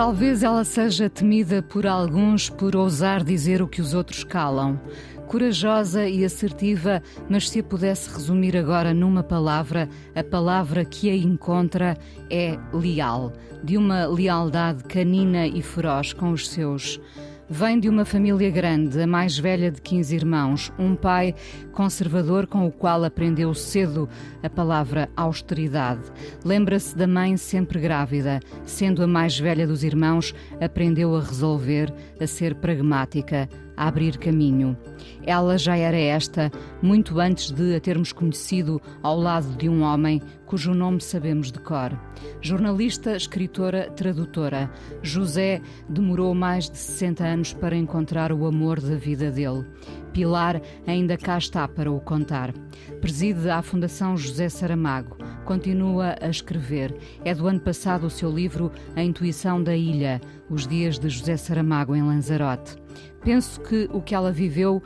[0.00, 4.80] Talvez ela seja temida por alguns por ousar dizer o que os outros calam.
[5.26, 11.14] Corajosa e assertiva, mas se a pudesse resumir agora numa palavra, a palavra que a
[11.14, 11.98] encontra
[12.30, 16.98] é leal, de uma lealdade canina e feroz com os seus.
[17.52, 21.34] Vem de uma família grande, a mais velha de 15 irmãos, um pai
[21.72, 24.08] conservador com o qual aprendeu cedo
[24.40, 26.02] a palavra austeridade.
[26.44, 32.26] Lembra-se da mãe sempre grávida, sendo a mais velha dos irmãos, aprendeu a resolver, a
[32.26, 34.76] ser pragmática, a abrir caminho.
[35.24, 36.50] Ela já era esta
[36.82, 41.60] muito antes de a termos conhecido ao lado de um homem cujo nome sabemos de
[41.60, 41.98] cor.
[42.40, 44.70] Jornalista, escritora, tradutora,
[45.02, 49.64] José demorou mais de 60 anos para encontrar o amor da vida dele.
[50.12, 52.52] Pilar ainda cá está para o contar.
[53.00, 55.16] Preside a Fundação José Saramago.
[55.44, 56.94] Continua a escrever.
[57.24, 60.20] É do ano passado o seu livro A Intuição da Ilha,
[60.50, 62.76] os dias de José Saramago em Lanzarote.
[63.22, 64.82] Penso que o que ela viveu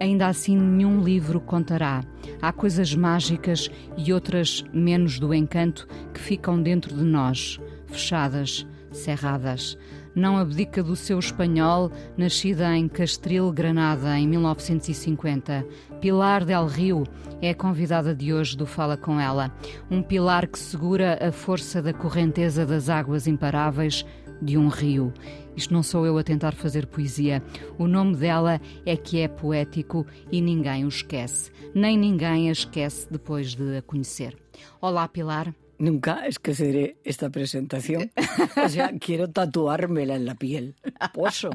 [0.00, 2.02] ainda assim nenhum livro contará.
[2.40, 9.76] Há coisas mágicas e outras menos do encanto que ficam dentro de nós, fechadas, cerradas.
[10.14, 15.64] Não abdica do seu espanhol, nascida em Castril, Granada, em 1950.
[16.00, 17.04] Pilar del Rio
[17.40, 19.52] é a convidada de hoje do Fala Com Ela.
[19.88, 24.04] Um pilar que segura a força da correnteza das águas imparáveis
[24.40, 25.12] de um rio.
[25.56, 27.42] Isto não sou eu a tentar fazer poesia.
[27.78, 31.50] O nome dela é que é poético e ninguém o esquece.
[31.74, 34.36] Nem ninguém a esquece depois de a conhecer.
[34.80, 35.54] Olá, Pilar.
[35.78, 38.10] Nunca esqueceré esta presentación.
[38.56, 40.74] O sea, quiero tatuármela en la piel.
[41.14, 41.50] Posso.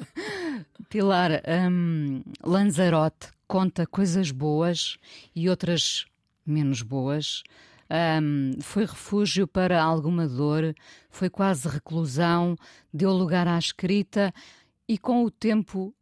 [0.90, 4.98] Pilar, um, Lanzarote conta coisas boas
[5.34, 6.04] e outras
[6.44, 7.42] menos boas.
[7.90, 10.74] Um, foi refúgio para alguma dor,
[11.08, 12.56] foi quase reclusão,
[12.92, 14.32] deu lugar à escrita
[14.86, 15.94] e com o tempo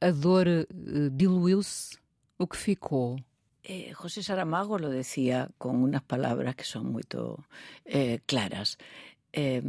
[0.00, 1.98] a dor uh, diluiu-se.
[2.38, 3.16] O que ficou?
[3.62, 7.02] Eh, José Saramago lo decía con unas palabras que son muy
[7.86, 8.76] eh, claras.
[9.32, 9.62] Eh,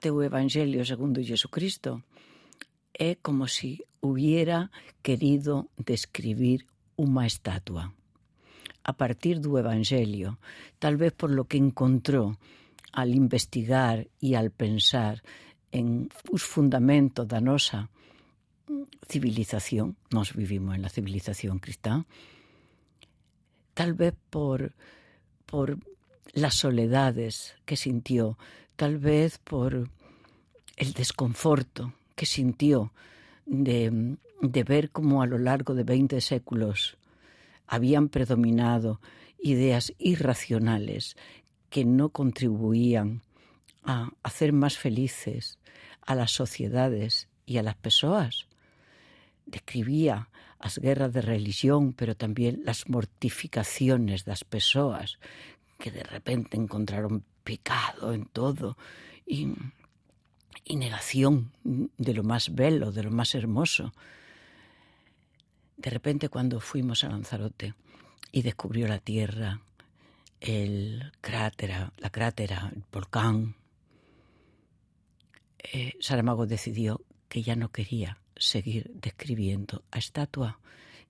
[0.00, 2.02] teu Evangelio segundo Jesucristo
[2.92, 4.70] é como si hubiera
[5.02, 6.66] querido describir
[7.00, 7.88] unha estatua
[8.84, 10.38] a partir do Evangelio,
[10.78, 12.36] tal vez por lo que encontrou
[12.92, 15.24] al investigar e al pensar
[15.72, 17.90] en os fundamentos da nosa
[19.08, 22.04] civilización, nós vivimos en la civilización cristá,
[23.74, 24.76] tal vez por,
[25.48, 25.80] por
[26.32, 28.38] las soledades que sintió,
[28.76, 29.88] tal vez por
[30.76, 32.92] el desconforto que sintió
[33.46, 36.96] de, de ver como a lo largo de 20 séculos
[37.66, 39.00] habían predominado
[39.38, 41.16] ideas irracionales
[41.70, 43.22] que no contribuían
[43.82, 45.58] a hacer más felices
[46.02, 48.46] a las sociedades y a las personas.
[49.46, 55.20] Describía as guerras de religión, pero también las mortificaciones das persoas
[55.76, 58.78] que de repente encontraron pecado en todo
[59.26, 59.52] y,
[60.64, 63.92] y negación de lo más bello, de lo más hermoso.
[65.76, 67.74] De repente cuando fuimos a Lanzarote
[68.32, 69.60] y descubrió la tierra,
[70.40, 73.56] el cráter, la crátera, el volcán,
[75.58, 80.60] eh, Saramago decidió que ya no quería seguir describiendo a estatua,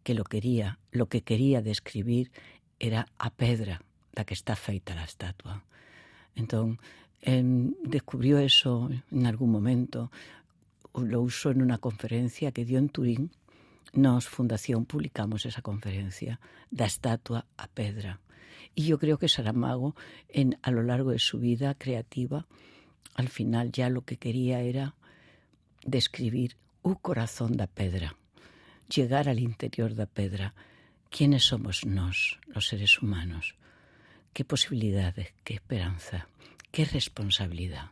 [0.03, 2.31] que lo quería, lo que quería describir
[2.79, 3.83] era a pedra
[4.15, 5.65] da que está feita la estatua.
[6.35, 6.79] Entón,
[7.23, 7.43] eh,
[7.83, 10.11] descubrió eso en algún momento,
[10.95, 13.31] lo usó en una conferencia que dio en Turín,
[13.95, 18.21] Nos, Fundación, publicamos esa conferencia da estatua a pedra.
[18.75, 19.95] Y yo creo que Saramago,
[20.29, 22.47] en, a lo largo de su vida creativa,
[23.15, 24.95] al final ya lo que quería era
[25.85, 28.17] describir un corazón da pedra,
[28.93, 30.55] llegar al interior da pedra.
[31.09, 33.55] ¿Quiénes somos nos, los seres humanos?
[34.33, 36.29] ¿Qué posibilidades, qué esperanza,
[36.73, 37.91] qué responsabilidad?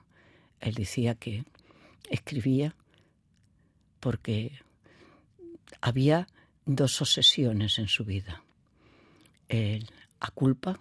[0.61, 1.45] Él decía que
[2.11, 2.75] escribía
[4.01, 4.59] porque
[5.81, 6.29] había
[6.65, 8.43] dos obsesiones en su vida.
[9.49, 9.89] El,
[10.21, 10.79] a culpa,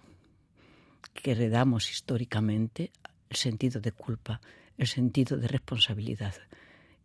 [1.12, 2.90] que heredamos históricamente,
[3.28, 4.40] el sentido de culpa
[4.78, 6.34] el sentido de responsabilidad.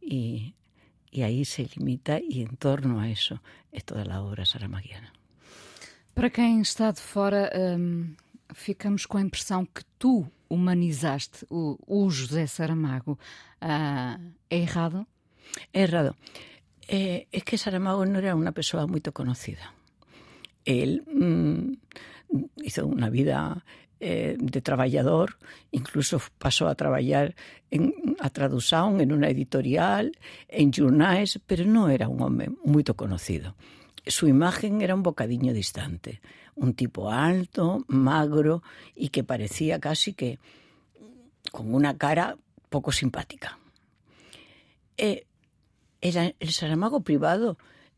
[0.01, 0.55] Y,
[1.11, 3.41] y ahí se limita y en torno a eso
[3.71, 5.13] es toda la obra saramaguiana.
[6.13, 8.15] Para quem está de fora, hum,
[8.51, 13.19] ficamos com a impressão que tu humanizaste o, o José Saramago.
[14.49, 15.05] É errado?
[15.71, 16.15] É errado.
[16.87, 19.73] Eh, es que Saramago no era una persona muy conocida.
[20.63, 21.73] Él mmm,
[22.63, 23.63] hizo una vida
[23.99, 25.37] eh, de trabajador,
[25.71, 27.35] incluso pasó a trabajar
[27.71, 30.11] en, a traducción en una editorial,
[30.47, 33.55] en jornales, pero no era un hombre muy conocido.
[34.05, 36.21] Su imagen era un bocadillo distante,
[36.55, 38.63] un tipo alto, magro
[38.95, 40.39] y que parecía casi que
[41.51, 42.37] con una cara
[42.69, 43.57] poco simpática.
[44.97, 45.26] Eh,
[46.01, 47.57] el Saramago privado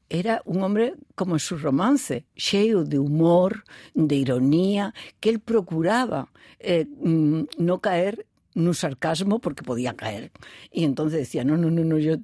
[0.09, 3.63] era un hombre como en su romance, lleno de humor,
[3.93, 8.25] de ironía, que él procuraba eh, mm, no caer
[8.55, 10.31] en un sarcasmo porque podía caer.
[10.71, 12.17] Y entonces decía, no, no, no, no yo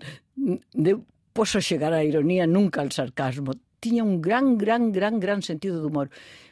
[0.74, 3.54] no puedo llegar a la ironía, nunca al sarcasmo.
[3.80, 6.10] Tenía un gran, gran, gran, gran sentido de humor.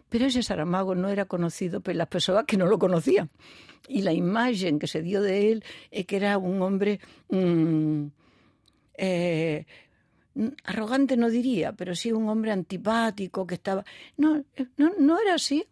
[0.10, 3.32] Pero ese Saramago no era conocido por las personas que no lo conocían.
[3.88, 7.00] Y la imagen que se dio de él es que era un hombre...
[7.30, 8.06] Mmm,
[8.96, 9.66] eh,
[10.64, 13.84] arrogante no diría, pero sí un hombre antipático que estaba...
[14.18, 14.44] No,
[14.78, 15.66] no, no era así.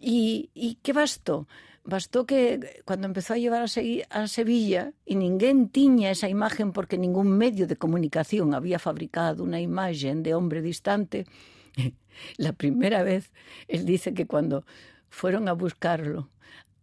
[0.00, 1.46] ¿Y, y qué bastó?
[1.84, 7.36] Bastó que cuando empezó a llevar a, Sevilla y ninguém tiña esa imagen porque ningún
[7.36, 11.26] medio de comunicación había fabricado una imagen de hombre distante,
[12.36, 13.32] la primera vez
[13.66, 14.64] él dice que cuando
[15.10, 16.30] fueron a buscarlo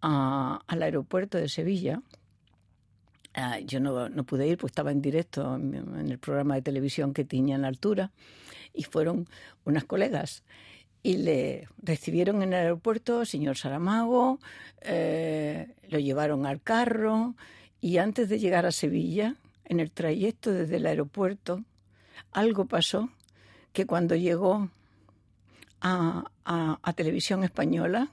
[0.01, 2.01] al aeropuerto de Sevilla,
[3.33, 6.63] Ah, yo no, no, pude ir porque estaba en directo en, en, el programa de
[6.63, 8.11] televisión que tenía en altura
[8.73, 9.27] y fueron
[9.65, 10.43] unas colegas
[11.01, 14.39] y le recibieron en el aeropuerto, señor Saramago,
[14.81, 17.35] eh, lo llevaron al carro
[17.79, 19.35] y antes de llegar a Sevilla,
[19.65, 21.63] en el trayecto desde el aeropuerto,
[22.31, 23.09] algo pasó
[23.71, 24.69] que cuando llegó
[25.79, 28.11] a, a, a televisión española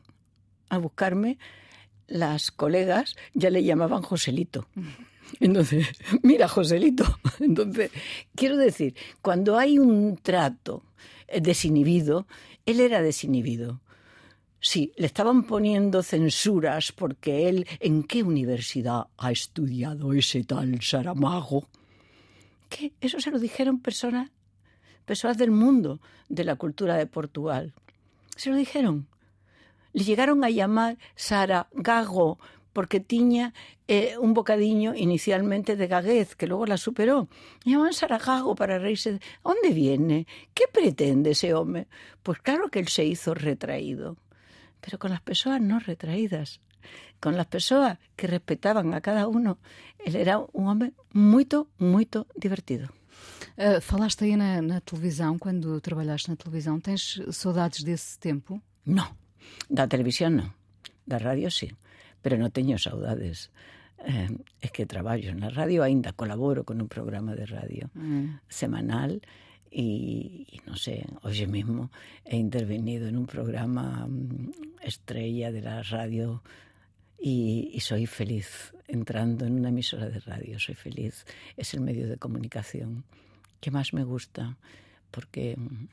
[0.68, 1.38] a buscarme,
[2.08, 4.68] las colegas ya le llamaban Joselito.
[5.40, 5.86] Entonces,
[6.22, 7.04] mira, Joselito.
[7.40, 7.90] Entonces,
[8.34, 10.82] quiero decir, cuando hay un trato
[11.40, 12.26] desinhibido,
[12.64, 13.80] él era desinhibido.
[14.60, 21.68] Sí, le estaban poniendo censuras porque él, ¿en qué universidad ha estudiado ese tal Saramago?
[22.68, 22.92] ¿Qué?
[23.00, 24.30] Eso se lo dijeron personas,
[25.04, 27.74] personas del mundo de la cultura de Portugal.
[28.34, 29.06] Se lo dijeron
[29.96, 32.38] le llegaron a llamar Sara Gago
[32.74, 33.54] porque tiña
[33.88, 37.28] eh, un bocadiño inicialmente de gaguez, que luego la superó.
[37.64, 37.92] Llaman
[38.26, 39.20] Gago para reírse.
[39.42, 40.26] ¿Dónde viene?
[40.52, 41.88] ¿Qué pretende ese hombre?
[42.22, 44.18] Pues claro que él se hizo retraído,
[44.82, 46.60] pero con las personas no retraídas,
[47.18, 49.58] con las personas que respetaban a cada uno.
[50.04, 51.48] Él era un hombre muy,
[51.78, 52.90] muy divertido.
[53.56, 56.78] Uh, falaste aí na, na televisão, quando trabalhaste na televisão.
[56.78, 58.60] Tens saudades desse tempo?
[58.84, 59.25] Não.
[59.68, 60.50] Da televisión non,
[61.06, 61.70] da radio sí,
[62.22, 63.50] pero non teño saudades.
[64.04, 64.28] Eh,
[64.60, 68.44] es que traballo na radio aínda colaboro con un programa de radio mm.
[68.44, 69.24] semanal
[69.72, 71.88] e, e non sei, hoxe mesmo
[72.22, 76.44] he intervenido en un programa mm, estrella de la radio
[77.18, 81.24] y, y, soy feliz entrando en una emisora de radio, soy feliz.
[81.56, 83.04] Es el medio de comunicación
[83.60, 84.56] que más me gusta
[85.10, 85.88] porque mm,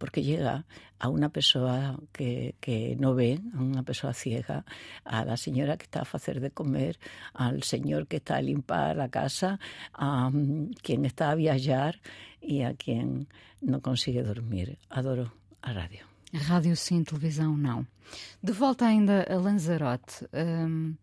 [0.00, 0.64] porque llega
[0.98, 4.64] a una persona que, que no ve, a una persona ciega,
[5.04, 6.98] a la señora que está a hacer de comer,
[7.34, 9.60] al señor que está a limpar la casa,
[9.92, 12.00] a um, quien está a viajar
[12.40, 13.28] e a quien
[13.60, 14.78] não consigue dormir.
[14.88, 15.30] Adoro
[15.60, 16.06] a rádio.
[16.32, 17.86] A rádio sim, televisão não.
[18.42, 20.26] De volta ainda a Lanzarote.
[20.32, 20.96] Um,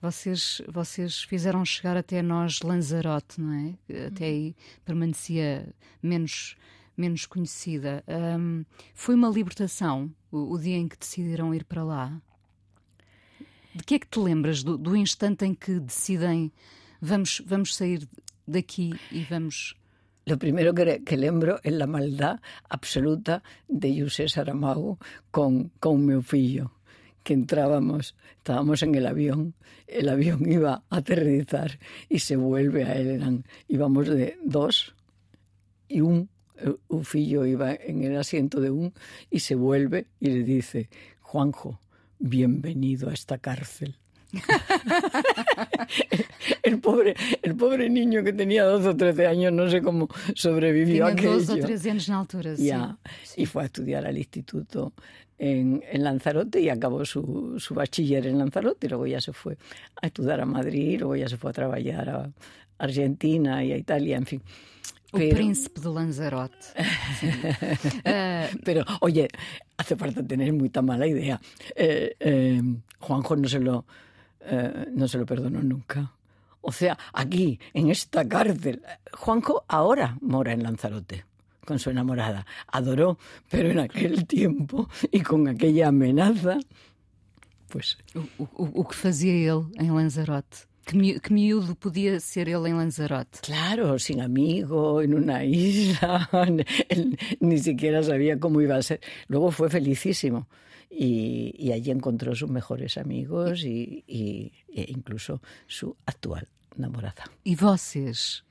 [0.00, 4.06] vocês, vocês fizeram chegar até nós Lanzarote, não é?
[4.06, 5.68] Até aí permanecia
[6.02, 6.56] menos
[7.00, 8.04] menos conhecida.
[8.06, 8.64] Um,
[8.94, 12.20] foi uma libertação o, o, dia em que decidiram ir para lá?
[13.74, 16.52] De que é que te lembras do, do instante em que decidem
[17.00, 18.06] vamos, vamos sair
[18.46, 19.74] daqui e vamos
[20.26, 24.98] Lo primero que, que lembro é a maldade absoluta de José Saramago
[25.32, 26.70] con, con meu fillo
[27.22, 29.54] que entrábamos, estábamos en el avión,
[29.86, 31.78] el avión iba a aterrizar
[32.08, 34.94] y se vuelve a él, eran, íbamos de dos
[35.88, 36.28] y un
[36.88, 38.92] un fillo iba en el asiento de un
[39.30, 40.88] y se vuelve y le dice,
[41.20, 41.78] Juanjo,
[42.18, 43.96] bienvenido a esta cárcel.
[46.62, 51.06] el, pobre, el pobre niño que tenía 12 o 13 años, no sé cómo sobrevivió
[51.06, 51.32] Tenía aquello.
[51.32, 53.42] 12 o 13 años na altura, ya, sí.
[53.42, 54.92] Y fue a estudiar al instituto
[55.38, 58.86] en, en Lanzarote y acabó su, su, bachiller en Lanzarote.
[58.86, 59.56] Y luego ya se fue
[60.00, 62.30] a estudiar a Madrid, luego ya se fue a trabajar a
[62.78, 64.42] Argentina y a Italia, en fin.
[65.12, 65.32] Pero...
[65.32, 66.66] O príncipe de Lanzarote.
[68.06, 68.58] uh...
[68.64, 69.28] Pero, oye,
[69.76, 71.40] hace falta tener muy tan mala idea.
[71.74, 72.62] Eh, eh,
[72.98, 73.84] Juanjo no se lo,
[74.40, 76.12] eh, no se lo perdonó nunca.
[76.60, 81.24] O sea, aquí, en esta cárcel, Juanjo ahora mora en Lanzarote
[81.64, 82.46] con su enamorada.
[82.66, 86.58] Adoró, pero en aquel tiempo e con aquella amenaza,
[87.68, 87.96] pues...
[88.14, 90.69] O, o, o que fazia ele em Lanzarote?
[90.90, 93.42] Que, mi, que miúdo podia ser ele em Lanzarote?
[93.42, 96.28] Claro, sin amigo, en una isla,
[97.40, 99.00] ni siquiera sabía cómo iba a ser.
[99.28, 100.48] Luego fue felicísimo
[100.90, 107.22] y, y allí encontró sus mejores amigos y, y, e incluso su actual namorada.
[107.44, 108.42] E vocês?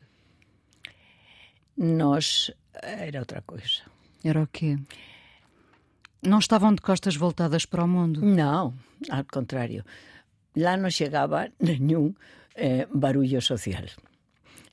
[1.76, 3.84] Nós era outra coisa.
[4.24, 4.80] Era o quê?
[6.24, 8.22] Não estavam de costas voltadas para o mundo?
[8.22, 8.74] Não,
[9.10, 9.84] ao contrário.
[10.64, 12.14] Lá não chegava nenhum
[12.56, 13.88] eh, barulho social.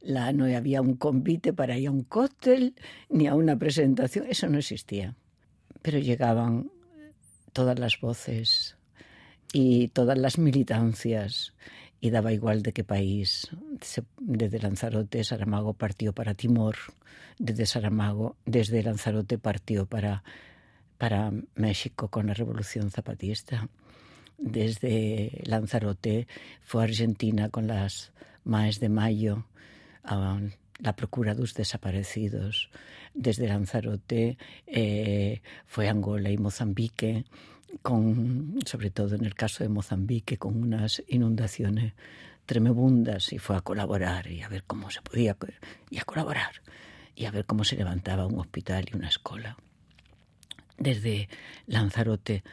[0.02, 2.72] Lá não havia um convite para ir a um cóctel,
[3.10, 5.14] ni a uma apresentação, isso não existia.
[5.82, 6.70] Pero llegaban
[7.52, 8.76] todas as voces
[9.52, 11.54] e todas as militancias
[12.00, 13.48] y daba igual de qué país.
[14.18, 16.76] Desde Lanzarote, Saramago partió para Timor,
[17.38, 20.22] desde Saramago, desde Lanzarote partió para,
[20.98, 23.68] para México con la Revolución Zapatista.
[24.38, 26.26] Desde Lanzarote
[26.60, 28.12] fue a Argentina con las
[28.44, 29.46] Maes de Mayo,
[30.04, 30.40] a
[30.78, 32.70] la procura de los desaparecidos.
[33.14, 37.24] Desde Lanzarote eh, fue a Angola y Mozambique
[37.82, 41.94] con, sobre todo en el caso de Mozambique, con unas inundaciones
[42.44, 45.36] tremebundas y fue a colaborar y a ver cómo se podía,
[45.90, 46.62] y a colaborar,
[47.14, 49.56] y a ver cómo se levantaba un hospital y una escuela.
[50.78, 51.28] Desde
[51.66, 52.44] Lanzarote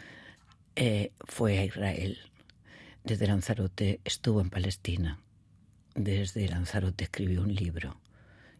[0.76, 2.18] eh, fue a Israel,
[3.04, 5.20] desde Lanzarote estuvo en Palestina,
[5.96, 7.98] desde Lanzarote escribió un libro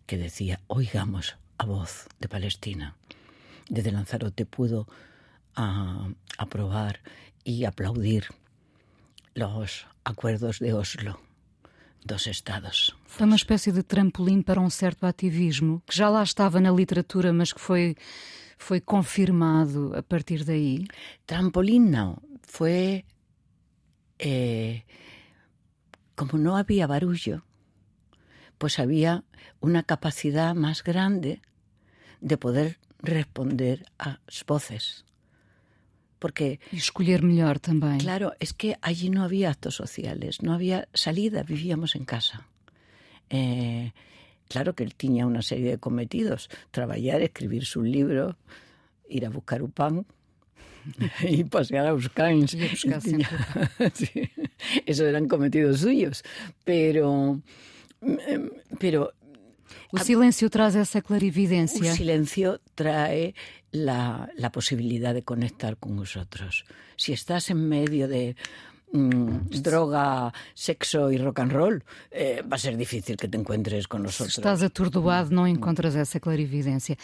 [0.06, 2.96] que decía, oigamos a voz de Palestina.
[3.70, 4.88] Desde Lanzarote pudo
[5.56, 7.00] a aprobar
[7.44, 8.26] y aplaudir
[9.34, 11.20] los acuerdos de Oslo
[12.06, 12.96] dos Estados.
[13.06, 17.32] Foi uma espécie de trampolim para um certo ativismo que já lá estava na literatura,
[17.34, 17.96] mas que foi,
[18.58, 20.86] foi confirmado a partir daí?
[21.26, 22.18] Trampolín não.
[22.42, 23.04] Foi.
[24.20, 24.82] Eh,
[26.16, 27.44] como não havia barulho,
[28.58, 29.24] pues había
[29.60, 31.42] una capacidad más grande
[32.22, 35.04] de poder responder a las voces.
[36.24, 36.62] Porque...
[36.72, 37.98] Y escolher melhor también.
[37.98, 42.48] Claro, es que allí no había actos sociales, no había salida, vivíamos en casa.
[43.30, 43.92] Eh,
[44.48, 48.38] claro que él tenía una serie de cometidos, trabajar, escribir su libro,
[49.10, 50.06] ir a buscar un pan,
[51.28, 52.52] y pasear a cães.
[53.94, 54.32] sí,
[54.86, 56.24] eso eran cometidos suyos.
[56.64, 57.42] Pero,
[58.80, 59.12] pero
[59.92, 61.92] o silencio trae esa clarividencia.
[61.92, 63.36] El silencio trae
[63.72, 66.66] la, la, posibilidad de conectar con nosotros.
[66.96, 68.36] Si estás en medio de
[68.94, 71.80] mmm, droga, sexo e rock and roll,
[72.12, 74.38] eh, vai ser difícil que te encontres con nosotros.
[74.38, 76.96] Estás atordoado, não encontras essa clarividência.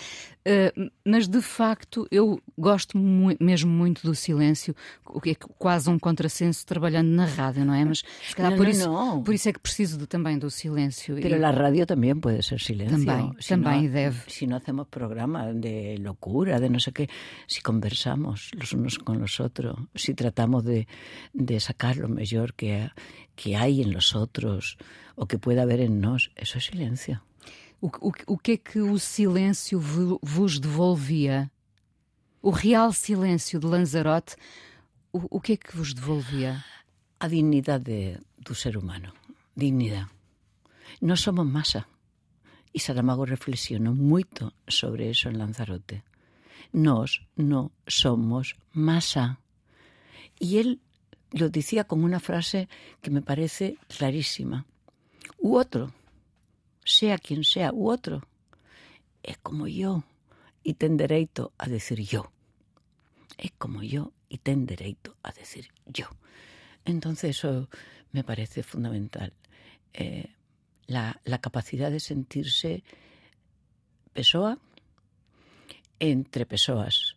[0.46, 5.90] Uh, mas, de facto, eu gosto mu mesmo muito do silêncio, o que é quase
[5.90, 7.84] um contrassenso trabalhando na rádio, não é?
[7.84, 9.24] Mas, se calhar, no, por, no, isso, no.
[9.24, 11.18] por isso é que preciso de, também do silêncio.
[11.22, 11.44] Pero e...
[11.44, 12.98] a rádio também pode ser silêncio.
[12.98, 14.32] Também, si também no, deve.
[14.32, 17.10] Se não hacemos programa de locura, de não sei o quê,
[17.48, 20.88] se conversamos los unos con los otros, se tratamos de,
[21.34, 22.92] de sacar sacar lo mejor que,
[23.36, 24.78] que hay en los otros
[25.16, 27.22] o que pueda haber en nós, eso é silencio.
[27.82, 31.50] O, o, o que é que o silêncio vos devolvia?
[32.42, 34.36] O real silêncio de Lanzarote,
[35.14, 36.64] o, o que é que vos devolvia?
[37.20, 39.14] A dignidade do ser humano.
[39.56, 40.12] Dignidade.
[41.02, 41.86] Nós somos masa.
[42.74, 46.04] E Saramago reflexionou moito sobre eso en Lanzarote.
[46.74, 49.40] Nós non somos masa.
[50.40, 50.80] E el
[51.32, 52.68] lo decía con una frase
[53.02, 54.66] que me parece clarísima.
[55.38, 55.94] U otro,
[56.84, 58.24] sea quien sea, u otro,
[59.24, 60.04] es como yo
[60.64, 62.32] y ten derecho a decir yo.
[63.38, 66.08] Es como yo y ten derecho a decir yo.
[66.86, 67.70] Entonces eso
[68.12, 69.34] me parece fundamental.
[69.94, 70.34] Eh,
[70.88, 72.84] la, la, capacidad de sentirse
[74.14, 74.58] pessoa
[76.00, 77.16] entre pessoas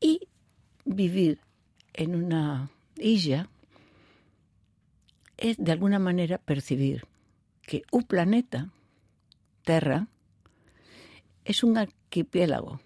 [0.00, 0.28] y
[0.84, 1.40] vivir
[1.94, 3.48] en una ella
[5.36, 7.06] es de alguna manera percibir
[7.62, 8.70] que un planeta,
[9.64, 10.08] Terra,
[11.44, 12.80] es un archipiélago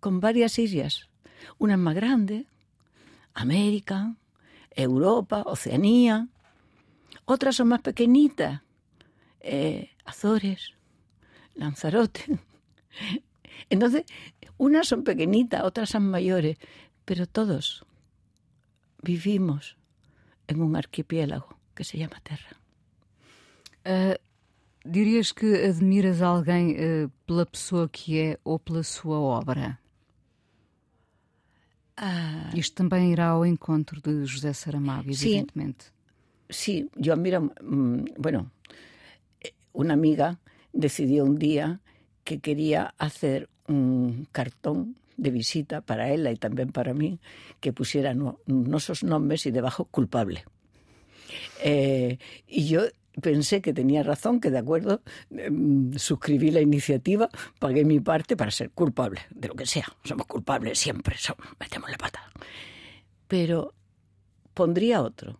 [0.00, 1.08] con varias islas,
[1.58, 2.46] Una es más grande,
[3.34, 4.16] América,
[4.70, 6.28] Europa, Oceanía.
[7.24, 8.62] Otras son más pequeñitas,
[9.40, 10.74] eh, Azores,
[11.54, 12.38] Lanzarote.
[13.70, 14.04] Entonces,
[14.58, 16.58] unas son pequeñitas, otras son mayores,
[17.04, 17.85] pero todos
[19.06, 19.76] vivimos
[20.48, 22.52] en un arquipiélago que se llama Terra.
[23.86, 24.18] Uh,
[24.84, 29.78] dirias que admiras alguém uh, pela pessoa que é ou pela sua obra?
[31.96, 35.86] Ah, Isto também irá ao encontro de José Saramago, evidentemente.
[36.50, 38.50] Sí, yo admiro, mm, bueno,
[39.72, 40.38] una amiga
[40.72, 41.80] decidió un día
[42.22, 47.18] que quería hacer un cartón de visita para ella y también para mí,
[47.60, 50.44] que pusiera no, nuestros nombres y debajo culpable.
[51.62, 52.82] Eh, y yo
[53.20, 55.50] pensé que tenía razón, que de acuerdo, eh,
[55.96, 59.86] suscribí la iniciativa, pagué mi parte para ser culpable, de lo que sea.
[60.04, 61.16] Somos culpables siempre,
[61.58, 62.20] metemos la pata.
[63.26, 63.74] Pero
[64.54, 65.38] pondría otro,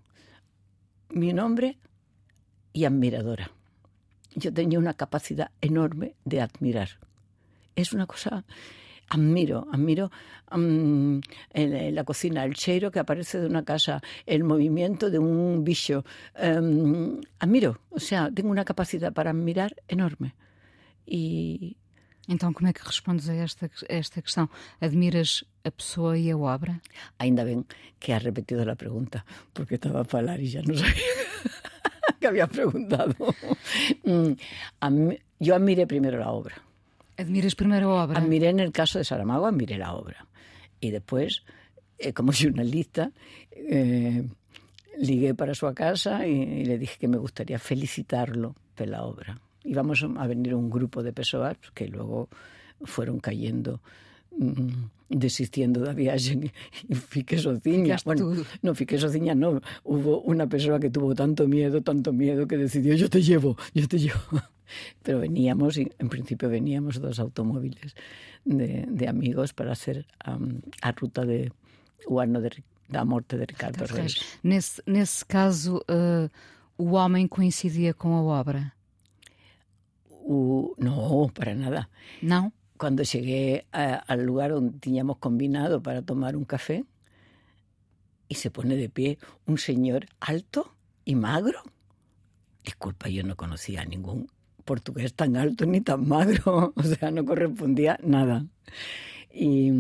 [1.11, 1.79] mi nombre
[2.73, 3.51] y admiradora.
[4.35, 6.91] Yo tenía una capacidad enorme de admirar.
[7.75, 8.45] Es una cosa
[9.09, 10.11] admiro, admiro
[10.53, 11.21] um,
[11.53, 15.65] en, en, la cocina el cheiro que aparece de una casa, el movimiento de un
[15.65, 16.05] bicho.
[16.41, 20.35] Um, admiro, o sea, tengo una capacidad para admirar enorme.
[21.07, 21.77] E
[22.29, 24.51] então, como é que respondes a esta, a esta questão?
[24.81, 26.81] Admiras a pessoa e a obra?
[27.19, 27.65] Ainda bem
[28.01, 30.95] que has repetido a pergunta, porque estava a falar e já não sabia
[32.19, 33.15] que había preguntado.
[35.39, 36.66] Yo admiré primero la obra.
[37.17, 38.19] ¿Admiras primero obra?
[38.19, 40.27] Admiré en el caso de Saramago, admiré la obra.
[40.81, 41.45] Y después,
[41.99, 43.11] eh, como jornalista,
[43.51, 44.27] eh,
[44.99, 49.39] ligué para su casa y, le dije que me gustaría felicitarlo por la obra.
[49.65, 52.29] Íbamos a venir un grupo de personas que luego
[52.85, 53.81] fueron cayendo
[54.37, 56.53] mmm, desistiendo da viaxe
[56.89, 57.97] e fiqué sociña.
[58.05, 59.61] Bueno, no fiqué sociña, no.
[59.85, 63.87] Hubo una persona que tuvo tanto miedo, tanto miedo, que decidió, yo te llevo, yo
[63.87, 64.21] te llevo.
[65.03, 67.95] Pero veníamos, y en principio veníamos dos automóviles
[68.45, 71.53] de, de amigos para hacer um, a ruta de
[72.09, 72.51] o ano de,
[72.89, 74.39] da morte de Ricardo então, Reis.
[74.43, 76.31] Nesse, nesse caso, uh,
[76.79, 78.73] o homem coincidia com a obra?
[80.11, 81.89] O, no, para nada.
[82.23, 82.53] Não?
[82.77, 86.85] Cuando llegué a, al lugar donde teníamos combinado para tomar un café
[88.29, 91.63] y se pone de pie un señor alto y magro.
[92.65, 94.29] Disculpa, yo no conocía a ningún
[94.65, 98.45] portugués tan alto ni tan magro, o sea, no correspondía nada.
[99.33, 99.71] Y,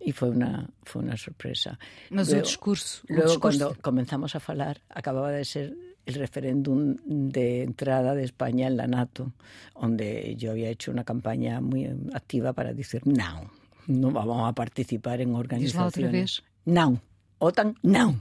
[0.00, 1.78] y fue, una, fue una sorpresa.
[2.10, 3.02] Mas luego, o discurso.
[3.08, 3.58] O luego discurso...
[3.58, 8.86] cuando comenzamos a hablar, acababa de ser el referéndum de entrada de España en la
[8.86, 9.32] NATO,
[9.80, 13.50] donde yo había hecho una campaña muy activa para decir no,
[13.86, 16.42] no vamos a participar en organizaciones.
[16.64, 17.00] No,
[17.38, 18.20] OTAN, no.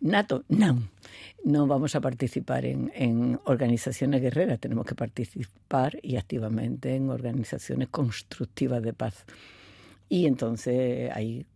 [0.00, 0.82] NATO, no.
[1.44, 7.88] No vamos a participar en, en, organizaciones guerreras, tenemos que participar y activamente en organizaciones
[7.88, 9.24] constructivas de paz.
[10.08, 11.46] Y entonces ahí,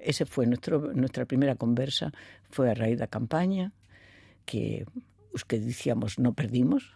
[0.00, 2.12] ese fue nuestro, nuestra primera conversa,
[2.50, 3.72] fue a raíz de la campaña,
[4.44, 4.84] que
[5.32, 6.94] los que decíamos no perdimos.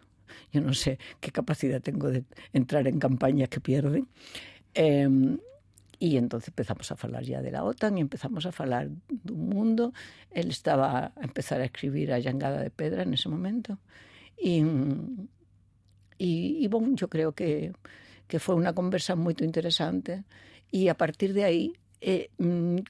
[0.52, 4.08] Yo no sé qué capacidad tengo de entrar en campañas que pierden.
[4.74, 5.38] Eh,
[5.98, 9.48] y entonces empezamos a hablar ya de la OTAN y empezamos a hablar de un
[9.48, 9.92] mundo.
[10.30, 13.78] Él estaba a empezar a escribir a Llangada de Pedra en ese momento.
[14.38, 14.62] Y,
[16.18, 17.72] y, y bueno, yo creo que,
[18.28, 20.24] que fue una conversa muy interesante.
[20.70, 22.30] Y a partir de ahí eh,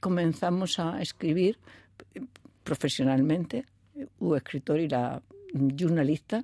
[0.01, 1.59] comenzamos a escribir
[2.63, 3.65] profesionalmente
[4.19, 5.21] un escritor y la
[5.79, 6.43] jornalista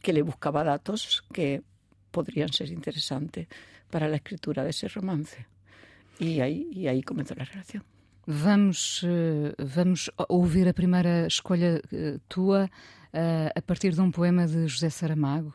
[0.00, 1.62] que le buscaba datos que
[2.10, 3.48] podrían ser interesantes
[3.90, 5.46] para la escritura de ese romance.
[6.18, 7.84] Y ahí, y ahí comenzó la relación.
[8.26, 9.04] Vamos,
[9.58, 11.80] vamos ouvir a primeira escolha
[12.28, 12.70] tua
[13.12, 15.52] a partir de um poema de José Saramago,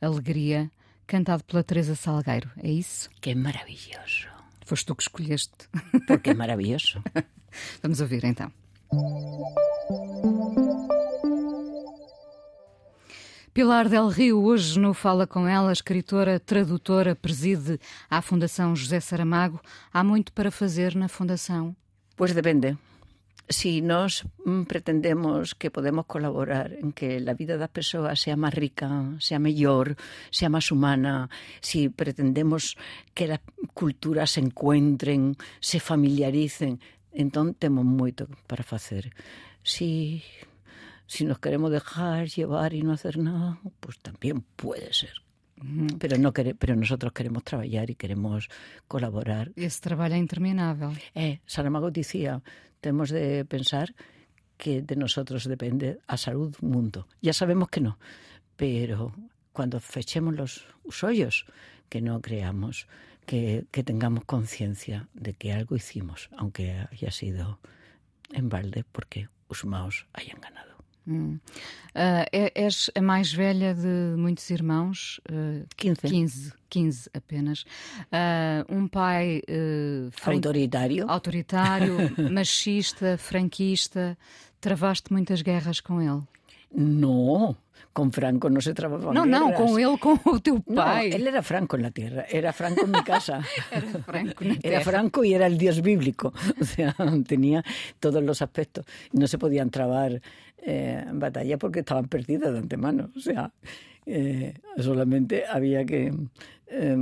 [0.00, 0.70] Alegria,
[1.06, 2.50] cantado pela Teresa Salgueiro.
[2.56, 3.10] É isso?
[3.20, 4.28] Que maravilhoso.
[4.64, 5.68] Foste tu que escolheste.
[6.06, 7.02] Porque é maravilhoso.
[7.82, 8.50] Vamos ouvir então.
[13.52, 19.60] Pilar Del Rio, hoje no Fala Com Ela, escritora, tradutora, preside a Fundação José Saramago.
[19.92, 21.74] Há muito para fazer na Fundação?
[22.16, 22.76] Pois depende.
[23.48, 24.24] Si nós
[24.66, 28.90] pretendemos que podemos colaborar en que a vida das persoas sea máis rica,
[29.22, 29.94] sea mellor,
[30.34, 31.30] sea máis humana,
[31.62, 32.74] si pretendemos
[33.14, 36.82] que as culturas se encuentren, se familiaricen,
[37.16, 39.10] entón temos moito para facer.
[39.64, 40.22] Si
[41.08, 45.26] si nos queremos dejar llevar y no hacer nada, pues también puede ser
[45.98, 48.48] pero no quere, pero nosotros queremos traballar e queremos
[48.88, 49.52] colaborar.
[49.56, 50.92] Esse trabalho é interminável.
[51.16, 52.42] É, Saramago dicía,
[52.80, 53.94] temos de pensar
[54.60, 57.08] que de nosotros depende a salud do mundo.
[57.24, 57.96] Ya sabemos que no,
[58.56, 59.16] pero
[59.52, 61.46] cuando fechemos los, os ollos,
[61.88, 62.86] que no creamos,
[63.26, 67.58] que, que tengamos conciencia de que algo hicimos, aunque haya sido
[68.32, 70.76] en balde, porque os maus hayan ganado.
[71.06, 71.38] Hum.
[71.94, 75.20] Uh, és a mais velha de muitos irmãos?
[75.30, 76.00] Uh, 15.
[76.02, 77.64] 15, 15 apenas.
[78.10, 79.40] Uh, um pai.
[79.48, 81.08] Uh, autoritário.
[81.08, 81.96] Autoritário,
[82.32, 84.18] machista, franquista.
[84.60, 86.22] Travaste muitas guerras com ele?
[86.74, 87.56] Não.
[87.92, 89.40] Con Franco no se trabajaba No, guerras.
[89.40, 91.08] no, con él, con tu pai.
[91.10, 93.40] No, él era Franco en la tierra, era Franco en mi casa.
[93.72, 96.32] era Franco en la Era Franco y era el dios bíblico.
[96.60, 96.94] O sea,
[97.26, 97.64] tenía
[97.98, 98.84] todos los aspectos.
[99.12, 100.20] No se podían trabar
[100.58, 103.10] eh, en batalla porque estaban perdidas de antemano.
[103.16, 103.50] O sea,
[104.04, 106.12] eh, solamente había que
[106.66, 106.96] eh,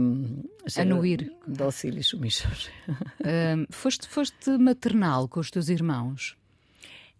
[0.67, 1.35] ser Anuir.
[1.47, 2.71] dócil y sumisos.
[3.25, 6.37] Um, foste, foste maternal com os teus irmãos?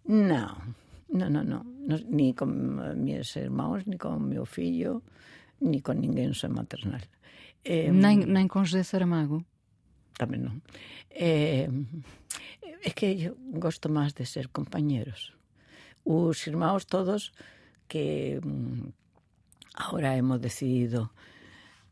[0.07, 0.53] No,
[1.15, 5.01] No, no, no, no ni con eh, mis irmãos, ni con meu fillo,
[5.61, 7.01] ni con ninguén xa maternal.
[7.63, 9.41] Eh, nem, nem con José Saramago?
[10.19, 10.55] Tamén non.
[11.09, 11.71] Eh,
[12.83, 15.31] é que eu gosto máis de ser compañeros.
[16.03, 17.33] Os irmãos todos
[17.87, 18.91] que mm,
[19.75, 21.11] ahora hemos decidido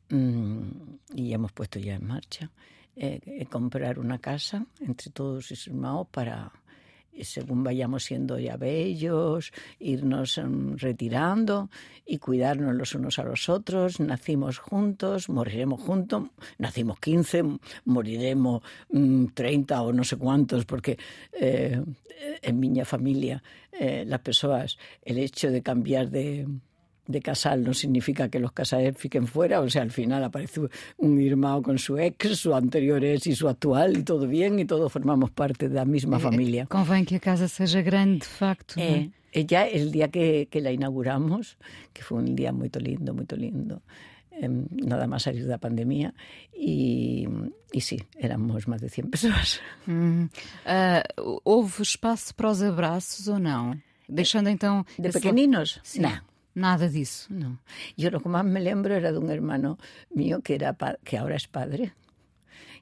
[0.09, 2.51] mmm, y hemos puesto ya en marcha
[2.95, 6.51] eh, eh comprar una casa entre todos os irmãos para
[7.21, 11.69] según vayamos siendo ya bellos, irnos um, retirando
[12.05, 13.99] y cuidarnos los unos a los otros.
[13.99, 17.43] Nacimos juntos, moriremos juntos, nacimos 15,
[17.85, 20.97] moriremos um, 30 o no sé cuántos, porque
[21.33, 21.81] eh,
[22.41, 26.47] en mi familia eh, las personas, el hecho de cambiar de
[27.07, 30.61] de casal no significa que los casales fiquen fuera, o sea, al final aparece
[30.97, 34.65] un irmão con su ex, su anterior ex y su actual, y todo bien, y
[34.65, 36.65] todos formamos parte de la misma familia.
[36.67, 38.75] Convém que a casa seja grande, de facto.
[38.77, 41.57] Eh, ella, el día que, que, la inauguramos,
[41.91, 43.81] que fue un día muy lindo, muy lindo,
[44.31, 46.13] eh, nada más salir de la pandemia,
[46.55, 47.27] y,
[47.71, 49.59] y sí, éramos más de 100 personas.
[49.85, 50.29] Hum.
[50.65, 53.75] Uh, houve espaço para os abraços ou não?
[54.07, 54.85] Deixando então...
[54.97, 55.81] De pequeninos?
[55.83, 56.03] Sim.
[56.03, 56.32] Não.
[56.55, 57.27] Nada disso.
[57.29, 57.59] No.
[57.97, 59.77] Yo lo que más me lembro era de un hermano
[60.11, 61.93] mío que, era que ahora es padre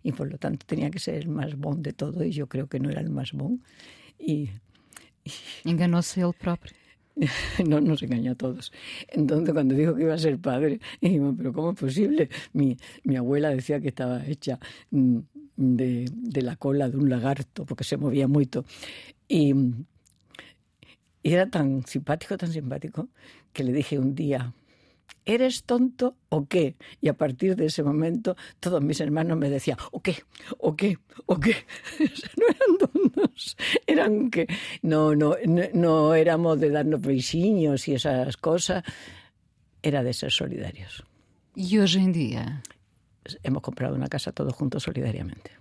[0.04, 2.68] y por lo tanto tenía que ser el más bon de todo y yo creo
[2.68, 3.64] que no era el más bon.
[4.18, 4.50] Y,
[5.24, 5.32] y...
[5.66, 6.74] Enganó-se él propio.
[7.68, 8.72] No, nos engañó a todos.
[9.10, 12.30] Entonces, cuando dijo que iba a ser padre, dijimos, pero ¿cómo es posible?
[12.54, 17.84] Mi, mi abuela decía que estaba hecha de, de, la cola de un lagarto, porque
[17.84, 18.66] se movía mucho.
[19.28, 19.54] Y,
[21.24, 23.10] y era tan simpático, tan simpático,
[23.54, 24.54] que le dije un día,
[25.26, 26.76] ¿eres tonto o qué?
[27.00, 30.24] Y a partir de ese momento todos mis hermanos me decían, ¿o qué?
[30.58, 30.98] ¿O qué?
[31.26, 31.56] ¿O qué?
[32.38, 34.48] no eran tontos, eran que
[34.82, 38.84] no, no, no, no éramos de darnos beijinhos y esas cosas,
[39.84, 41.04] era de ser solidarios.
[41.56, 42.64] ¿Y hoy en día?
[43.44, 45.52] Hemos comprado una casa todos juntos solidariamente.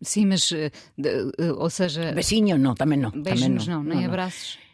[0.00, 2.12] Sim, mas, de, de, ou seja...
[2.14, 3.10] Beijinhos no, tamén no.
[3.10, 4.54] Beijinhos nem abraços.
[4.54, 4.67] No,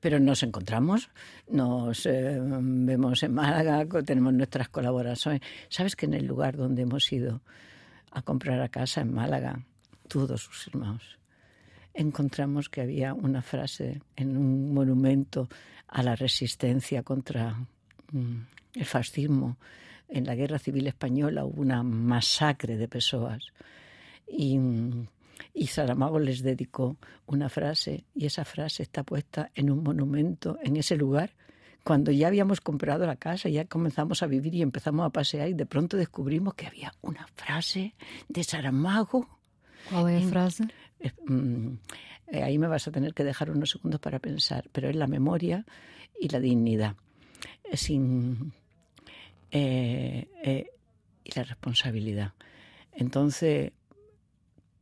[0.00, 1.10] pero nos encontramos,
[1.48, 5.42] nos eh, vemos en Málaga, tenemos nuestras colaboraciones.
[5.68, 7.42] ¿Sabes que en el lugar donde hemos ido
[8.10, 9.60] a comprar a casa en Málaga,
[10.08, 11.18] todos sus hermanos,
[11.92, 15.48] encontramos que había una frase en un monumento
[15.86, 17.56] a la resistencia contra
[18.12, 18.36] mm,
[18.74, 19.58] el fascismo.
[20.08, 23.44] En la Guerra Civil Española hubo una masacre de personas
[24.26, 24.58] y
[25.54, 30.76] y Saramago les dedicó una frase y esa frase está puesta en un monumento en
[30.76, 31.34] ese lugar.
[31.84, 35.54] Cuando ya habíamos comprado la casa, ya comenzamos a vivir y empezamos a pasear y
[35.54, 37.94] de pronto descubrimos que había una frase
[38.28, 39.26] de Saramago.
[39.90, 40.64] ¿Cuál es la frase?
[40.98, 41.10] Eh,
[42.26, 45.06] eh, ahí me vas a tener que dejar unos segundos para pensar, pero es la
[45.06, 45.64] memoria
[46.20, 46.96] y la dignidad,
[47.72, 48.52] sin
[49.50, 50.66] eh,
[51.24, 52.34] y la responsabilidad.
[52.92, 53.72] Entonces,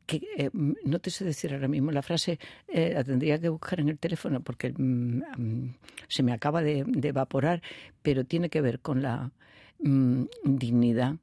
[0.08, 3.78] que eh, no te sé decir ahora mismo la frase, eh, la tendría que buscar
[3.78, 5.74] en el teléfono porque mm,
[6.08, 7.60] se me acaba de, evaporar,
[8.00, 9.30] pero tiene que ver con la
[9.80, 11.16] mm, dignidad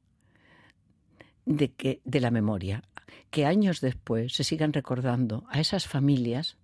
[1.44, 2.84] de, que, de la memoria.
[3.30, 6.56] Que años después se sigan recordando a esas familias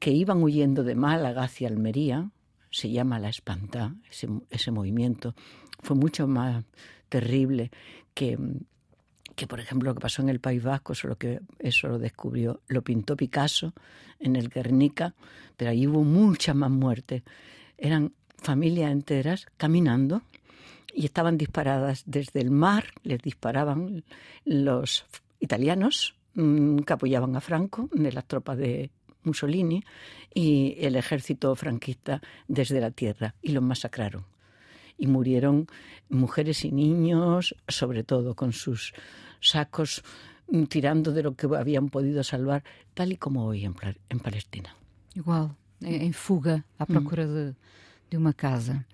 [0.00, 2.32] que iban huyendo de Málaga hacia Almería,
[2.72, 5.36] se llama La Espantá, ese, ese movimiento,
[5.78, 6.64] fue mucho más
[7.08, 7.70] terrible
[8.12, 8.36] que
[9.34, 12.60] que por ejemplo lo que pasó en el País Vasco, solo que eso lo descubrió,
[12.68, 13.72] lo pintó Picasso
[14.18, 15.14] en el Guernica,
[15.56, 17.22] pero ahí hubo muchas más muertes.
[17.76, 20.22] Eran familias enteras caminando
[20.94, 24.04] y estaban disparadas desde el mar, les disparaban
[24.44, 25.04] los
[25.40, 28.90] italianos mm, que apoyaban a Franco, de las tropas de
[29.24, 29.82] Mussolini,
[30.32, 34.24] y el ejército franquista desde la tierra, y los masacraron.
[34.96, 35.66] Y murieron
[36.08, 38.94] mujeres y niños, sobre todo con sus
[39.48, 40.02] sacos
[40.48, 43.74] mm, tirando de lo que habían podido salvar, tal y como hoy en,
[44.08, 44.74] en Palestina.
[45.14, 47.34] Igual, em fuga à procura mm.
[47.34, 47.56] de,
[48.10, 48.84] de uma casa.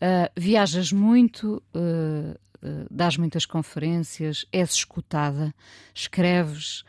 [0.00, 2.34] Uh, viajas muito, uh,
[2.66, 5.54] uh, dás muitas conferências, és escutada,
[5.94, 6.84] escreves,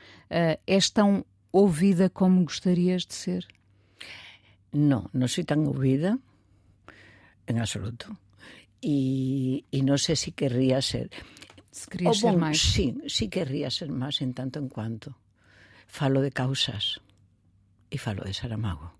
[0.65, 3.47] és tão ouvida como gostarias de ser?
[4.71, 6.17] No, no soy tan ouvida
[7.45, 8.17] en absoluto.
[8.79, 11.09] Y, y no sé si querría ser.
[11.89, 12.59] Querías ser máis?
[12.59, 15.15] Sí, sí querría ser máis en tanto en cuanto.
[15.87, 16.99] Falo de causas
[17.87, 18.91] e falo de Saramago.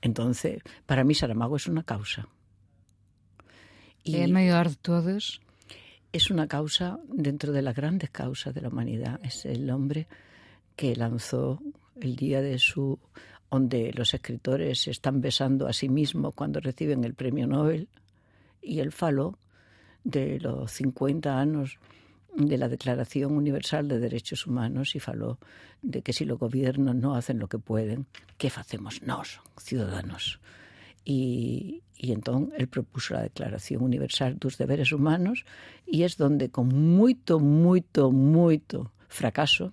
[0.00, 2.28] Entonces, para mí Saramago es una causa.
[4.04, 5.40] ¿Es la mayor de todas?
[6.12, 9.20] Es una causa dentro de las grandes causas de la humanidad.
[9.24, 10.08] Es el hombre
[10.76, 11.60] que lanzó
[12.00, 12.98] el día de su
[13.50, 17.88] donde los escritores se están besando a sí mismos cuando reciben el premio Nobel
[18.60, 19.38] y él faló
[20.04, 21.78] de los 50 años
[22.34, 25.38] de la Declaración Universal de Derechos Humanos y faló
[25.82, 28.06] de que si los gobiernos no hacen lo que pueden,
[28.36, 30.40] ¿qué hacemos nos, ciudadanos?
[31.04, 35.44] Y, y entón el propuso a Declaración Universal dos Deberes Humanos
[35.86, 39.72] e es donde con moito, moito, moito fracaso,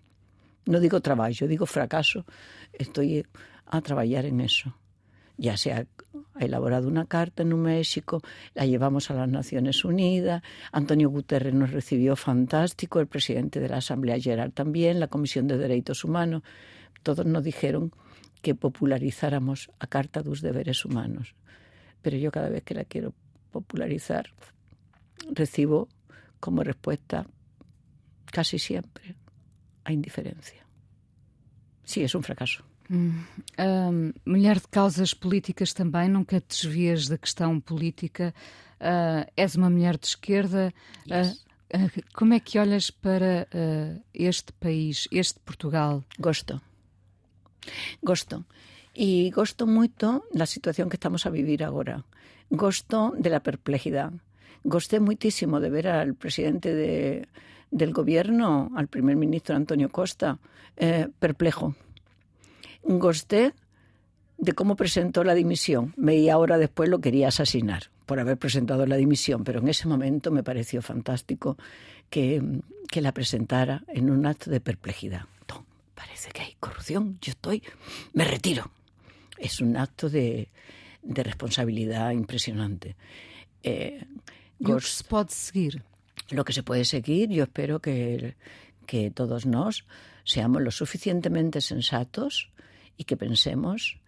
[0.66, 2.26] non digo traballo, digo fracaso,
[2.74, 3.22] estoy
[3.70, 4.74] a traballar en eso.
[5.38, 5.70] Ya se
[6.36, 8.22] ha, elaborado una carta en México,
[8.54, 13.78] la llevamos a las Naciones Unidas, Antonio Guterres nos recibió fantástico, el presidente de la
[13.78, 16.44] Asamblea General también, la Comisión de Derechos Humanos,
[17.04, 17.92] todos nos dijeron
[18.42, 21.36] que popularizáramos a Carta dos Deberes Humanos.
[22.02, 23.14] Pero yo cada vez que la quiero
[23.52, 24.28] popularizar
[25.32, 25.88] recibo
[26.40, 27.26] como respuesta
[28.32, 29.16] casi siempre
[29.84, 30.66] a indiferencia.
[31.84, 32.66] Sí, es un fracaso.
[32.90, 33.24] Hum,
[33.58, 38.34] hum, mulher de causas políticas também, nunca te desvias da questão política.
[38.80, 40.74] Uh, és uma mulher de esquerda.
[41.10, 41.46] Ah, yes.
[41.74, 43.48] Uh, uh, como é que olhas para
[44.14, 46.04] este país, este Portugal?
[46.20, 46.62] Gosto.
[48.04, 48.46] Gosto.
[48.96, 52.04] E gosto muito da situação que estamos a vivir agora.
[52.50, 54.14] Gosto de la perplejidad.
[54.64, 57.28] Gosté muitísimo de ver al presidente de,
[57.72, 60.40] del gobierno, al primer ministro Antonio Costa,
[60.78, 61.76] eh, perplejo.
[62.86, 63.00] Perplejo.
[63.00, 63.54] Gosté
[64.38, 65.94] de cómo presentó la dimisión.
[65.98, 70.30] Media hora después lo quería asesinar por haber presentado la dimisión, pero en ese momento
[70.32, 71.58] me pareció fantástico
[72.10, 72.42] que,
[72.92, 75.26] que la presentara en un acto de perplejidad
[75.96, 77.64] parece que hay corrupción, yo estoy,
[78.14, 78.72] me retiro.
[79.38, 80.50] Es un acto de,
[81.02, 82.96] de responsabilidad impresionante.
[83.64, 84.06] Eh,
[84.60, 85.84] ¿Lo que se puede seguir?
[86.30, 88.36] Lo que se puede seguir, yo espero que,
[88.86, 89.86] que todos nos
[90.24, 92.50] seamos lo suficientemente sensatos
[92.98, 94.00] y que pensemos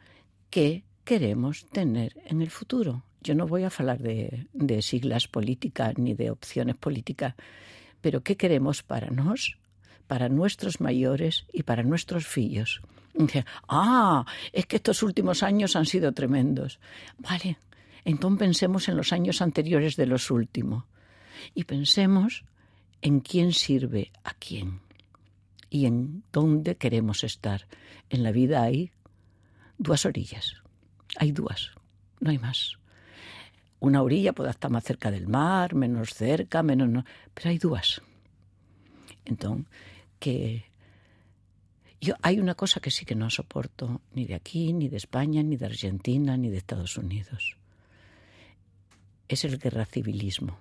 [0.49, 3.03] qué queremos tener en el futuro.
[3.21, 7.35] Yo no voy a hablar de, siglas políticas ni de opciones políticas,
[8.01, 9.57] pero qué queremos para nos
[10.07, 12.81] para nuestros mayores y para nuestros fillos.
[13.67, 16.79] Ah, es que estos últimos años han sido tremendos.
[17.17, 17.57] Vale,
[18.05, 20.85] entonces pensemos en los años anteriores de los últimos
[21.53, 22.45] y pensemos
[23.01, 24.79] en quién sirve a quién
[25.69, 27.67] y en dónde queremos estar.
[28.09, 28.91] En la vida hay
[29.77, 30.61] dos orillas,
[31.17, 31.71] hay dos,
[32.19, 32.77] no hay más.
[33.79, 38.01] Una orilla puede estar más cerca del mar, menos cerca, menos no, pero hay dos.
[39.25, 39.67] Entonces,
[40.19, 40.65] que
[41.99, 45.43] yo hay una cosa que sí que no soporto ni de aquí, ni de España,
[45.43, 47.57] ni de Argentina, ni de Estados Unidos.
[49.27, 50.57] Es el guerracivilismo.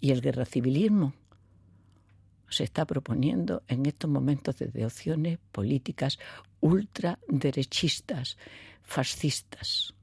[0.00, 1.14] Y el guerracivilismo
[2.50, 6.18] se está proponiendo en estos momentos desde opciones políticas
[6.60, 8.36] ultraderechistas,
[8.82, 9.94] fascistas.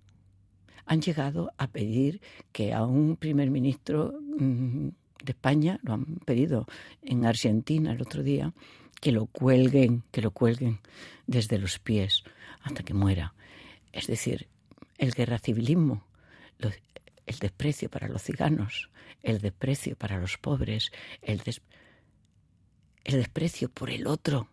[0.85, 4.87] Han llegado a pedir que a un primer ministro mmm,
[5.23, 6.65] de España, lo han pedido
[7.03, 8.53] en Argentina el otro día,
[9.01, 10.79] que lo cuelguen, que lo cuelguen
[11.27, 12.23] desde los pies
[12.61, 13.33] hasta que muera.
[13.91, 14.47] Es decir,
[14.97, 16.05] el guerra civilismo,
[17.25, 18.89] el desprecio para los ciganos,
[19.21, 21.41] el desprecio para los pobres, el,
[23.07, 24.49] el desprecio por el otro.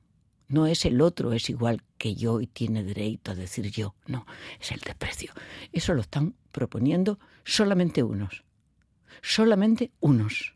[0.46, 3.96] No es el otro, es igual que yo y tiene derecho a decir yo.
[4.06, 4.26] No,
[4.60, 5.32] es el desprecio.
[5.72, 8.44] Eso lo están proponiendo solamente unos.
[9.22, 10.54] Solamente unos.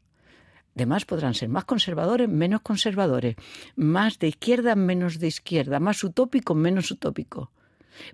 [0.74, 3.34] Demás podrán ser más conservadores, menos conservadores,
[3.74, 7.50] más de izquierda, menos de izquierda, más utópico, menos utópico.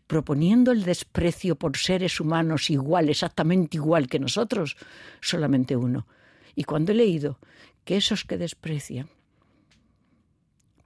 [0.06, 4.78] proponiendo el desprecio por seres humanos igual, exactamente igual que nosotros,
[5.20, 6.06] solamente uno.
[6.54, 7.38] Y cuando he leído
[7.84, 9.10] que esos que desprecian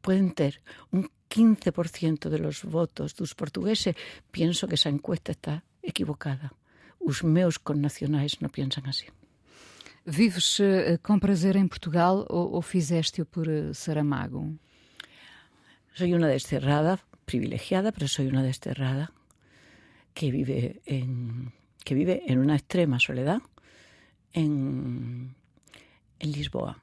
[0.09, 3.95] pueden ter un 15% de los votos dos portugueses,
[4.31, 6.55] pienso que esa encuesta está equivocada.
[6.99, 9.13] Os meus connacionais non piensan así.
[10.09, 14.49] Vives uh, com prazer em Portugal ou, ou fizeste-o por uh, Saramago?
[15.93, 16.97] Soy una desterrada,
[17.29, 19.13] privilegiada, pero soy una desterrada
[20.17, 21.53] que vive en,
[21.85, 23.45] que vive en una extrema soledad
[24.33, 25.37] en,
[26.19, 26.81] en Lisboa.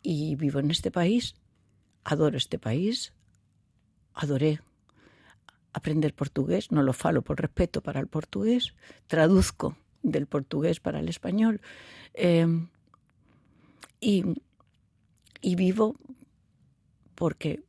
[0.00, 1.36] Y vivo en este país,
[2.04, 3.12] adoro este país,
[4.14, 4.60] adoré
[5.72, 8.74] aprender portugués, no lo falo por respeto para el portugués,
[9.08, 11.60] traduzco del portugués para el español.
[12.14, 12.46] Eh,
[14.00, 14.24] y,
[15.40, 15.96] y, vivo
[17.14, 17.64] porque,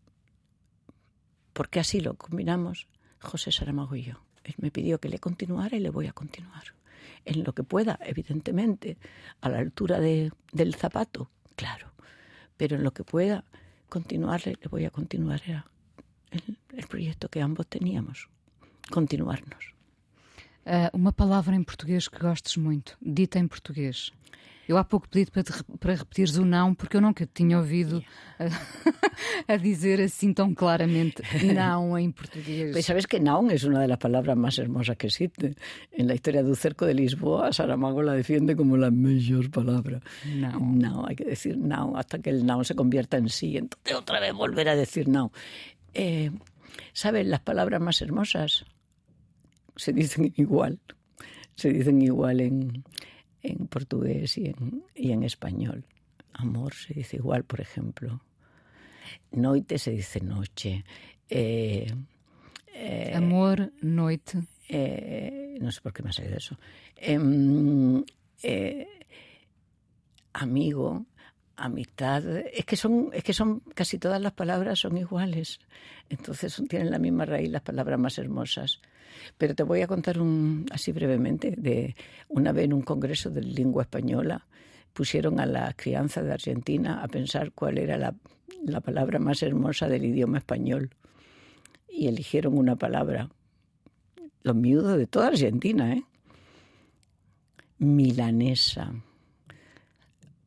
[1.53, 2.87] porque así lo combinamos.
[3.21, 4.25] José Saramago y yo.
[4.43, 6.75] Él me pidió que le continuara y le voy a continuar.
[7.23, 8.97] En lo que pueda, evidentemente,
[9.41, 11.91] a la altura de, del zapato, claro,
[12.55, 13.45] pero en lo que pueda
[13.89, 15.41] continuarle, le voy a continuar.
[15.45, 15.65] Era
[16.31, 18.27] el, el proyecto que ambos teníamos,
[18.91, 19.73] continuarnos.
[20.65, 24.11] Uh, uma palavra em português que gostes muito, dita em português.
[24.67, 25.43] Eu há pouco pedi para,
[25.79, 28.03] para repetires o não, porque eu nunca te tinha ouvido
[28.39, 28.45] a,
[29.53, 31.21] a, dizer assim tão claramente
[31.53, 32.71] não em português.
[32.71, 35.55] Pues sabes que não é uma das palavras mais hermosas que existe.
[35.91, 40.01] En la historia do cerco de Lisboa, Saramago la defiende como la mejor palabra.
[40.25, 40.59] No.
[40.59, 43.57] No, hay que decir no hasta que el no se convierta en sí.
[43.57, 45.31] Entonces otra vez volver a decir no.
[45.93, 46.31] Eh,
[46.91, 47.25] ¿Sabes?
[47.27, 48.65] Las palabras más hermosas
[49.75, 50.79] se dicen igual.
[51.55, 52.83] Se dicen igual en,
[53.51, 55.85] en portugués y en, y en español.
[56.33, 58.21] Amor se dice igual, por ejemplo.
[59.31, 60.83] Noite se dice noche.
[61.29, 61.87] Eh,
[62.73, 64.39] eh, Amor, noite.
[64.67, 66.57] Eh, no sé por qué me ha salido eso.
[70.33, 71.05] amigo,
[71.55, 75.59] amistad, es que son, es que son casi todas las palabras son iguales.
[76.09, 78.81] Entonces tienen la misma raíz las palabras más hermosas.
[79.37, 80.17] Pero te voy a contar
[80.71, 81.95] así brevemente de
[82.27, 84.45] una vez en un congreso de lengua española
[84.93, 88.15] pusieron a la crianza de Argentina a pensar cuál era la,
[88.63, 90.89] la palabra más hermosa del idioma español
[91.89, 93.29] y eligieron una palabra.
[94.41, 96.03] Los miudos de toda Argentina, ¿eh?
[97.77, 98.93] Milanesa.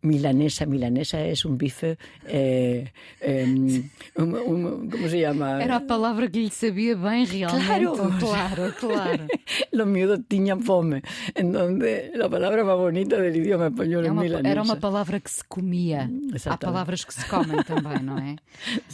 [0.02, 1.98] Milanesa, milanesa es un bife.
[2.24, 3.82] Eh, eh,
[4.16, 5.62] um, um, ¿Cómo se llama?
[5.62, 7.66] Era a palavra que lhe sabia bem, realmente.
[7.66, 9.26] Claro, claro, claro.
[9.72, 11.02] Los miúdos tiñan fome.
[11.34, 14.48] Entonces, la palabra más bonita del idioma español é uma, milanesa.
[14.48, 16.08] Era uma palavra que se comia.
[16.46, 18.36] Há palavras que se comem também, não é?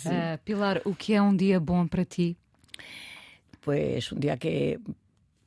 [0.05, 2.37] Uh, Pilar, o que é um dia bom para ti?
[3.61, 4.79] Pues un día que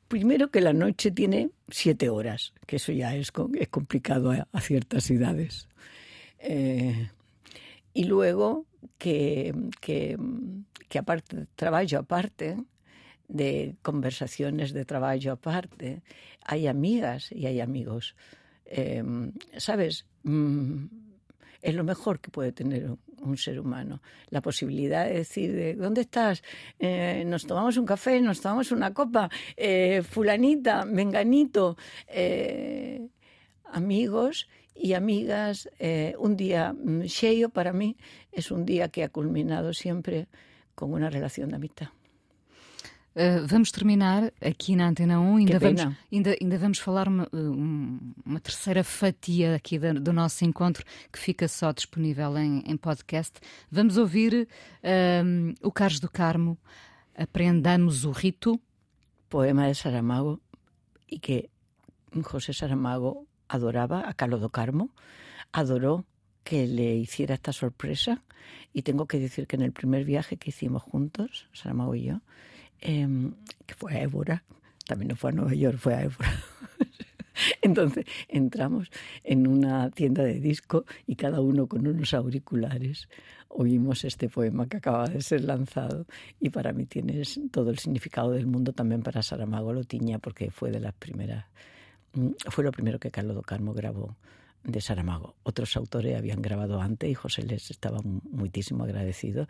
[0.08, 5.10] Primero que la noche tiene siete horas, que eso ya es, es complicado a, ciertas
[5.10, 5.68] edades.
[6.38, 7.10] Eh,
[7.92, 8.66] y luego
[8.96, 10.16] que, que,
[10.88, 11.02] que
[11.54, 12.56] trabajo aparte,
[13.28, 16.02] de conversaciones de trabajo aparte,
[16.42, 18.16] hay amigas y hay amigos.
[18.64, 19.02] Eh,
[19.58, 20.06] ¿Sabes?
[20.22, 20.86] Mm,
[21.60, 24.00] es lo mejor que puede tener un, ser humano.
[24.30, 26.42] La posibilidad de decir, de, ¿dónde estás?
[26.78, 31.76] Eh, nos tomamos un café, nos tomamos una copa, eh, fulanita, menganito,
[32.06, 33.08] eh,
[33.64, 35.68] amigos y amigas.
[35.78, 36.74] eh, un día
[37.06, 37.96] cheio para mí
[38.32, 40.28] es un día que ha culminado siempre
[40.74, 41.88] con una relación de amistad.
[43.18, 45.36] Uh, vamos terminar aqui na Antena 1.
[45.38, 47.28] Ainda, vamos, ainda, ainda vamos falar uma,
[48.24, 53.40] uma terceira fatia aqui do, do, nosso encontro que fica só disponível em, em podcast.
[53.72, 54.46] Vamos ouvir
[55.24, 56.56] um, o Carlos do Carmo,
[57.18, 58.60] Aprendamos o Rito.
[59.28, 60.40] Poema de Saramago
[61.10, 61.50] e que
[62.14, 64.90] José Saramago adoraba a Carlos do Carmo,
[65.52, 66.04] adoró
[66.44, 68.22] que le hiciera esta sorpresa
[68.72, 72.22] y tengo que decir que en el primer viaje que hicimos juntos, Saramago y yo,
[72.80, 73.30] eh,
[73.66, 74.44] que fue a Évora,
[74.86, 76.32] también no fue a Nueva York, fue a Évora.
[77.62, 78.90] Entonces entramos
[79.22, 83.08] en una tienda de disco y cada uno con unos auriculares
[83.48, 86.06] oímos este poema que acaba de ser lanzado
[86.40, 90.50] y para mí tiene todo el significado del mundo, también para Saramago lo tiña porque
[90.50, 91.46] fue de las primeras,
[92.50, 94.16] fue lo primero que Carlos do Carmo grabó
[94.64, 95.34] de Saramago.
[95.44, 99.48] Otros autores habían grabado antes y José les estaba muchísimo agradecido,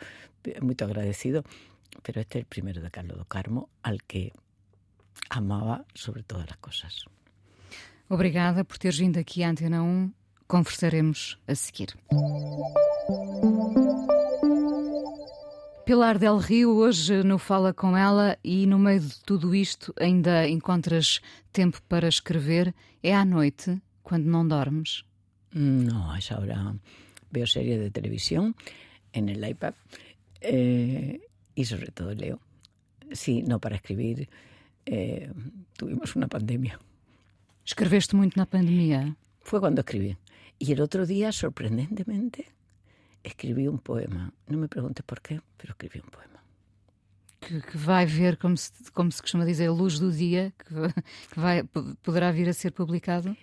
[0.60, 1.44] muy agradecido,
[2.02, 4.32] pero este es el primero de Carlos do Carmo al que
[5.30, 7.04] amaba sobre todas las cosas.
[8.08, 10.12] Obrigada por teres vindo aqui à Antena 1.
[10.46, 11.94] Conversaremos a seguir.
[15.84, 20.48] Pilar Del Rio, hoje no Fala com ela e no meio de tudo isto ainda
[20.48, 21.20] encontras
[21.52, 22.74] tempo para escrever.
[23.02, 25.04] É à noite, quando não dormes?
[25.54, 26.74] No, a esa hora
[27.30, 28.54] veo series de televisión
[29.12, 29.74] en el iPad
[30.40, 31.20] eh,
[31.58, 32.38] y sobre todo leo.
[33.10, 34.28] Sí, no para escribir.
[34.86, 35.32] Eh,
[35.76, 36.78] tuvimos una pandemia.
[37.66, 39.16] Escreveste muito na pandemia?
[39.42, 40.16] Fue cuando escribí.
[40.58, 42.46] Y el otro día, sorprendentemente,
[43.24, 44.32] escribí un poema.
[44.46, 46.40] No me preguntes por qué, pero escribí un poema.
[47.40, 50.94] Que, que vai ver, como se, como se costuma dizer, a luz do dia, que,
[51.34, 51.64] que vai,
[52.04, 53.36] poderá vir a ser publicado?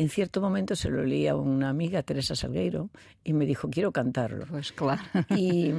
[0.00, 2.88] En cierto momento se lo leí a una amiga, Teresa Salgueiro,
[3.22, 4.46] y me dijo, quiero cantarlo.
[4.46, 5.02] Pues claro.
[5.36, 5.74] Y,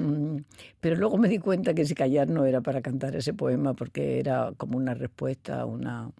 [0.79, 4.19] pero luego me di cuenta que si callar no era para cantar ese poema, porque
[4.19, 6.11] era como una respuesta a, una,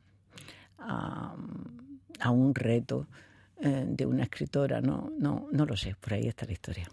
[0.79, 1.35] a,
[2.21, 3.05] a un reto
[3.59, 4.81] eh, de una escritora.
[4.81, 6.89] No, no, no lo sé, por aí está a história.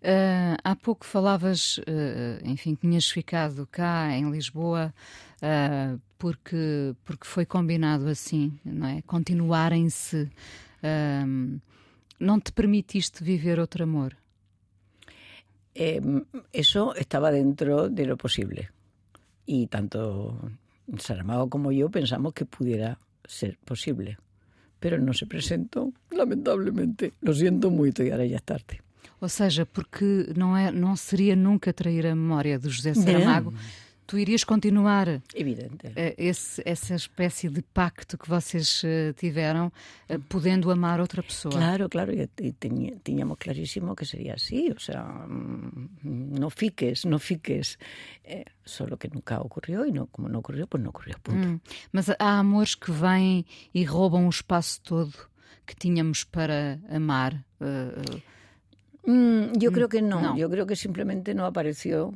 [0.00, 4.94] Uh, há pouco falavas, uh, enfim, tinhas ficado cá em Lisboa
[5.42, 9.02] uh, porque, porque foi combinado assim, não é?
[9.02, 10.28] Continuarem-se.
[12.20, 14.16] não te permitiste viver outro amor?
[15.74, 16.00] Eh,
[16.52, 18.70] eso estaba dentro de lo posible.
[19.46, 20.50] Y tanto
[20.98, 24.18] Saramago como yo pensamos que pudiera ser posible.
[24.80, 27.14] Pero no se presentó, lamentablemente.
[27.20, 28.80] Lo siento mucho y ahora ya es tarde.
[29.20, 33.50] Ou seja, porque não, é, não seria nunca trair a memória de José Saramago.
[33.50, 33.58] Não.
[34.08, 35.92] Tu irias continuar Evidente.
[35.94, 39.70] Eh, esse, essa espécie de pacto que vocês eh, tiveram,
[40.08, 41.52] eh, podendo amar outra pessoa.
[41.54, 42.12] Claro, claro,
[43.04, 45.04] tínhamos clarísimo que seria assim, o sea,
[46.02, 47.76] não fiques, não fiques.
[48.24, 51.46] Eh, solo que nunca ocorreu e não, como não ocorreu, pues não ocorreu, ponto.
[51.46, 51.60] Hum,
[51.92, 53.44] mas há amores que vêm
[53.74, 55.12] e roubam o espaço todo
[55.66, 57.44] que tínhamos para amar.
[57.60, 58.22] Uh,
[59.08, 60.20] Mm, yo creo que no.
[60.20, 60.36] no.
[60.36, 62.12] Yo creo que simplemente no apareció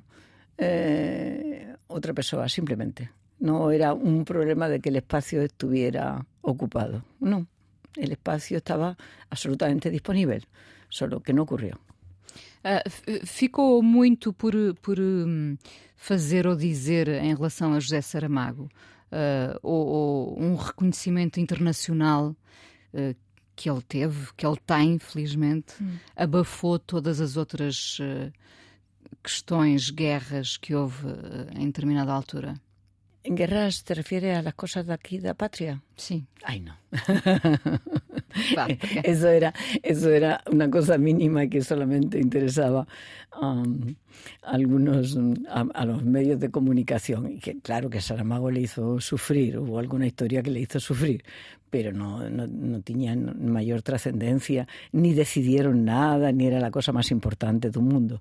[0.59, 1.52] eh,
[1.93, 3.11] otra persona, simplemente.
[3.41, 7.05] No era un problema de que el espacio estuviera ocupado.
[7.21, 7.47] No,
[7.97, 8.97] el espacio estava
[9.31, 10.43] absolutamente disponível,
[10.89, 11.77] solo que não ocorreu.
[12.65, 15.57] Uh, ficou muito por, por um,
[15.97, 18.71] fazer ou dizer em relação a José Saramago,
[19.11, 22.37] uh, ou, ou, um reconhecimento internacional
[22.95, 23.17] uh,
[23.57, 25.97] que ele teve, que ele tem, felizmente, hum.
[26.17, 28.33] abafou todas as outras uh,
[29.23, 32.55] questões, guerras que houve uh, em determinada altura?
[33.25, 35.81] ¿En guerras te refieres a las cosas de aquí de la patria?
[35.97, 36.27] Sí.
[36.43, 36.77] Ay, no.
[39.05, 42.87] eso, era, eso era una cosa mínima que solamente interesaba
[43.41, 43.95] um,
[44.43, 45.17] algunos,
[45.49, 47.31] a, a, los medios de comunicación.
[47.31, 51.23] Y que claro que Saramago le hizo sufrir, hubo alguna historia que le hizo sufrir,
[51.73, 57.11] pero no, no, no tenían mayor trascendencia, ni decidieron nada, ni era la cosa más
[57.11, 58.21] importante del mundo.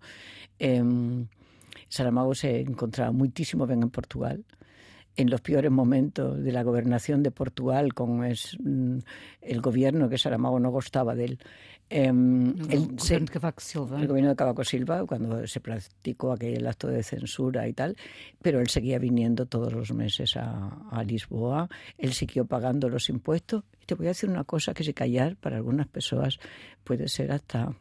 [0.57, 0.81] Eh,
[1.89, 4.45] Saramago se encontraba muchísimo bien en Portugal
[5.15, 8.99] en los peores momentos de la gobernación de Portugal con es, mm,
[9.41, 11.39] el gobierno que Saramago no gustaba de él.
[11.89, 14.01] Eh, el, el, se, gobierno de Cavaco Silva.
[14.01, 17.97] El gobierno de Cavaco Silva, cuando se practicó aquel acto de censura y tal,
[18.41, 23.65] pero él seguía viniendo todos los meses a, a Lisboa, él siguió pagando los impuestos.
[23.81, 26.39] Y te voy a decir una cosa que si callar para algunas personas
[26.85, 27.75] puede ser hasta,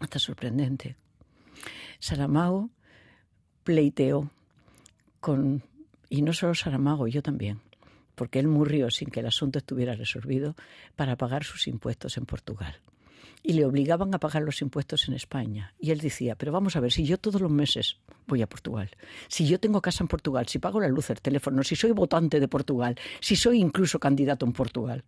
[0.00, 0.96] hasta sorprendente.
[2.00, 2.70] Saramago
[3.62, 4.30] pleiteó
[5.20, 5.62] con
[6.08, 7.60] y no solo Saramago, yo también,
[8.14, 10.54] porque él murió sin que el asunto estuviera resolvido
[10.94, 12.76] para pagar sus impuestos en Portugal.
[13.42, 15.72] Y le obligaban a pagar los impuestos en España.
[15.78, 18.90] Y él decía, pero vamos a ver, si yo todos los meses voy a Portugal,
[19.28, 22.40] si yo tengo casa en Portugal, si pago la luz, el teléfono, si soy votante
[22.40, 25.04] de Portugal, si soy incluso candidato en Portugal,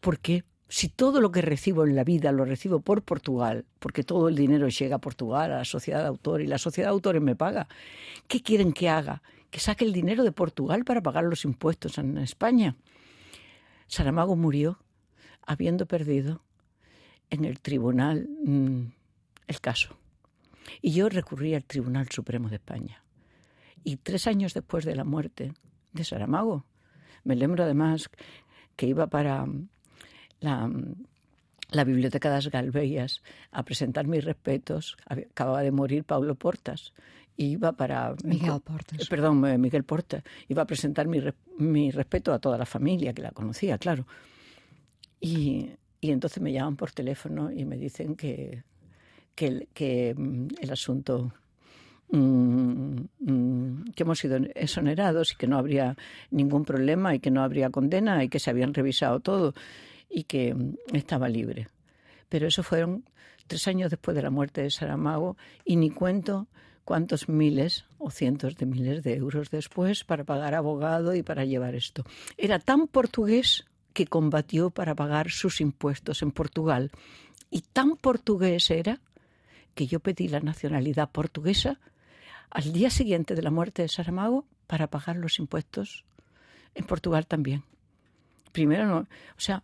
[0.00, 4.02] ¿por qué si todo lo que recibo en la vida lo recibo por Portugal, porque
[4.02, 6.94] todo el dinero llega a Portugal, a la sociedad de autores, y la sociedad de
[6.94, 7.68] autores me paga,
[8.26, 9.22] ¿qué quieren que haga?
[9.54, 12.74] Que saque el dinero de Portugal para pagar los impuestos en España.
[13.86, 14.80] Saramago murió
[15.46, 16.42] habiendo perdido
[17.30, 18.86] en el tribunal mmm,
[19.46, 19.96] el caso.
[20.82, 23.04] Y yo recurrí al Tribunal Supremo de España.
[23.84, 25.52] Y tres años después de la muerte
[25.92, 26.66] de Saramago,
[27.22, 28.10] me lembro además
[28.74, 29.46] que iba para
[30.40, 30.68] la,
[31.74, 34.96] la Biblioteca das Galveias a presentar mis respetos.
[35.06, 36.92] Acababa de morir Paulo Portas
[37.36, 38.14] iba para...
[38.24, 39.00] Miguel Portas.
[39.00, 40.22] Eh, perdón, eh, Miguel Portas.
[40.48, 41.20] Iba a presentar mi,
[41.58, 44.06] mi respeto a toda la familia que la conocía, claro.
[45.20, 45.70] Y,
[46.00, 48.62] y entonces me llaman por teléfono y me dicen que,
[49.34, 51.32] que, que mm, el asunto
[52.10, 55.96] mm, mm, que hemos sido exonerados y que no habría
[56.30, 59.54] ningún problema y que no habría condena y que se habían revisado todo
[60.08, 60.54] y que
[60.92, 61.68] estaba libre.
[62.28, 63.04] Pero eso fueron
[63.46, 66.48] tres años después de la muerte de Saramago, y ni cuento
[66.84, 71.74] cuántos miles o cientos de miles de euros después para pagar abogado y para llevar
[71.74, 72.04] esto.
[72.36, 76.90] Era tan portugués que combatió para pagar sus impuestos en Portugal.
[77.50, 79.00] Y tan portugués era
[79.74, 81.80] que yo pedí la nacionalidad portuguesa
[82.50, 86.04] al día siguiente de la muerte de Saramago para pagar los impuestos
[86.74, 87.64] en Portugal también.
[88.52, 89.06] Primero no, o
[89.38, 89.62] sea,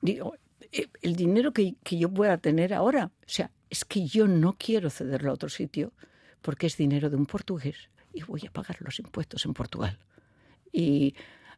[0.00, 0.34] digo,
[0.72, 4.56] eh, el dinero que, que yo pueda tener ahora, o sea, es que yo no
[4.58, 5.92] quiero cederlo a otro sitio
[6.42, 7.76] porque es dinero de un portugués
[8.12, 9.98] y voy a pagar los impuestos en Portugal.
[10.72, 11.14] Y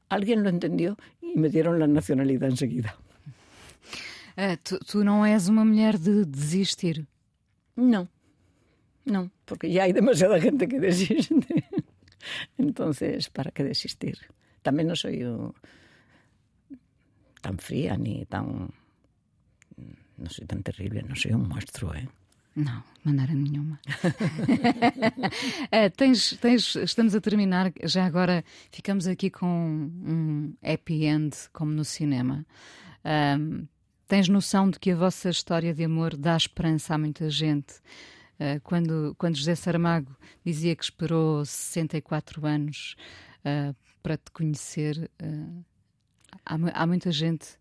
[0.08, 2.96] alguien lo entendió y me dieron la nacionalidad enseguida.
[4.38, 7.08] Uh, tu, tu não és uma mulher de desistir?
[7.74, 8.06] No,
[9.04, 11.66] no, porque ya hay demasiada gente que desiste.
[12.56, 14.18] Entonces, ¿para qué desistir?
[14.62, 15.52] También no soy uh,
[17.40, 18.70] tan fría ni tan...
[20.18, 22.08] No soy tan terrible, no soy un monstruo, ¿eh?
[22.58, 23.78] Não, de maneira nenhuma.
[25.70, 31.70] uh, tens, tens, estamos a terminar, já agora ficamos aqui com um happy end, como
[31.70, 32.44] no cinema.
[34.08, 37.74] Tens noção de que a vossa história de amor dá esperança a muita gente?
[38.40, 42.96] Uh, quando, quando José Saramago dizia que esperou 64 anos
[43.40, 45.10] uh, para te conhecer,
[46.44, 47.58] há, há muita gente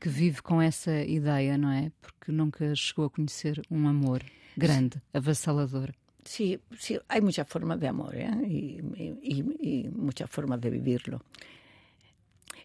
[0.00, 1.90] que vive com essa ideia, não é?
[2.00, 4.22] Porque nunca chegou a conhecer um amor
[4.56, 5.94] grande, avassalador.
[6.24, 8.30] Sí, sí, hay muchas formas de amor ¿eh?
[8.46, 8.80] y,
[9.22, 11.22] y, y, muchas formas de vivirlo.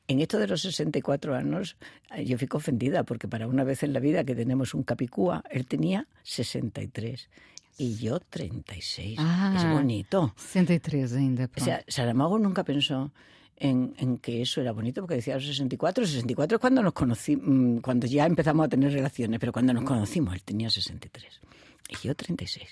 [0.05, 1.77] En esto de los 64 años,
[2.25, 5.65] yo fico ofendida porque para una vez en la vida que tenemos un capicúa, él
[5.65, 7.29] tenía 63
[7.77, 9.17] y yo 36.
[9.19, 10.33] Ah, es bonito.
[10.35, 11.47] 63 ainda.
[11.47, 11.61] Pronto.
[11.61, 13.13] O sea, Saramago nunca pensó
[13.57, 17.81] en, en, que eso era bonito, porque decía los 64, 64 es cuando nos conocimos,
[17.81, 21.41] cuando ya empezamos a tener relaciones, pero cuando nos conocimos, él tenía 63
[21.89, 22.67] y yo 36.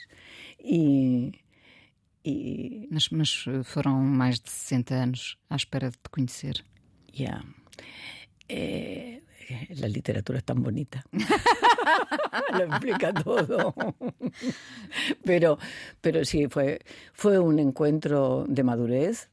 [0.60, 1.32] E,
[2.24, 2.88] e...
[2.92, 6.64] Mas, mas foram mais de 60 anos à espera de te conhecer.
[7.12, 7.44] Ya.
[8.48, 9.22] Yeah.
[9.76, 11.04] La literatura es tan bonita.
[12.54, 13.74] Lo explica todo.
[15.24, 15.58] pero,
[16.00, 16.80] pero sí, fue,
[17.14, 19.31] fue un encuentro de madurez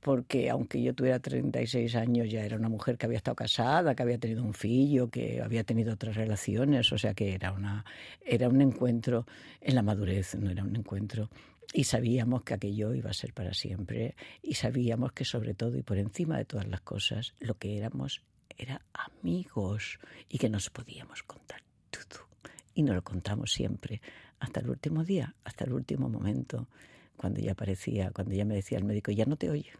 [0.00, 4.02] porque aunque yo tuviera 36 años ya era una mujer que había estado casada, que
[4.02, 7.84] había tenido un fillo, que había tenido otras relaciones, o sea que era una
[8.24, 9.26] era un encuentro
[9.60, 11.28] en la madurez, no era un encuentro.
[11.72, 15.82] Y sabíamos que aquello iba a ser para siempre y sabíamos que sobre todo y
[15.82, 18.22] por encima de todas las cosas lo que éramos
[18.56, 19.98] era amigos
[20.28, 22.26] y que nos podíamos contar todo.
[22.74, 24.00] Y nos lo contamos siempre
[24.40, 26.68] hasta el último día, hasta el último momento
[27.20, 29.70] cuando ya aparecía, cuando ya me decía el médico, ya no te oye.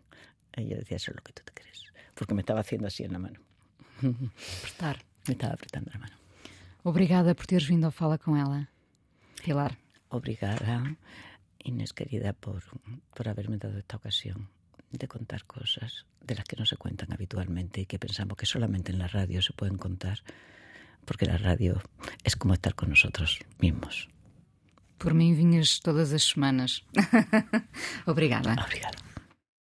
[0.58, 1.90] Y yo decía, eso es lo que tú te crees.
[2.14, 3.40] Porque me estaba haciendo así en la mano.
[4.58, 5.02] Apertar.
[5.26, 6.16] Me estaba apretando la mano.
[6.82, 8.70] Obrigada por teres vindo a Fala com ela,
[9.44, 9.76] Pilar.
[10.08, 10.96] Obrigada,
[11.58, 12.62] Inés querida, por,
[13.14, 14.48] por haberme dado esta ocasión
[14.90, 18.92] de contar cosas de las que no se cuentan habitualmente y que pensamos que solamente
[18.92, 20.22] en la radio se pueden contar,
[21.04, 21.82] porque la radio
[22.24, 24.08] es como estar con nosotros mismos.
[25.00, 26.82] Por mim vinhas todas as semanas.
[28.06, 28.52] Obrigada.
[28.52, 29.09] Obrigada.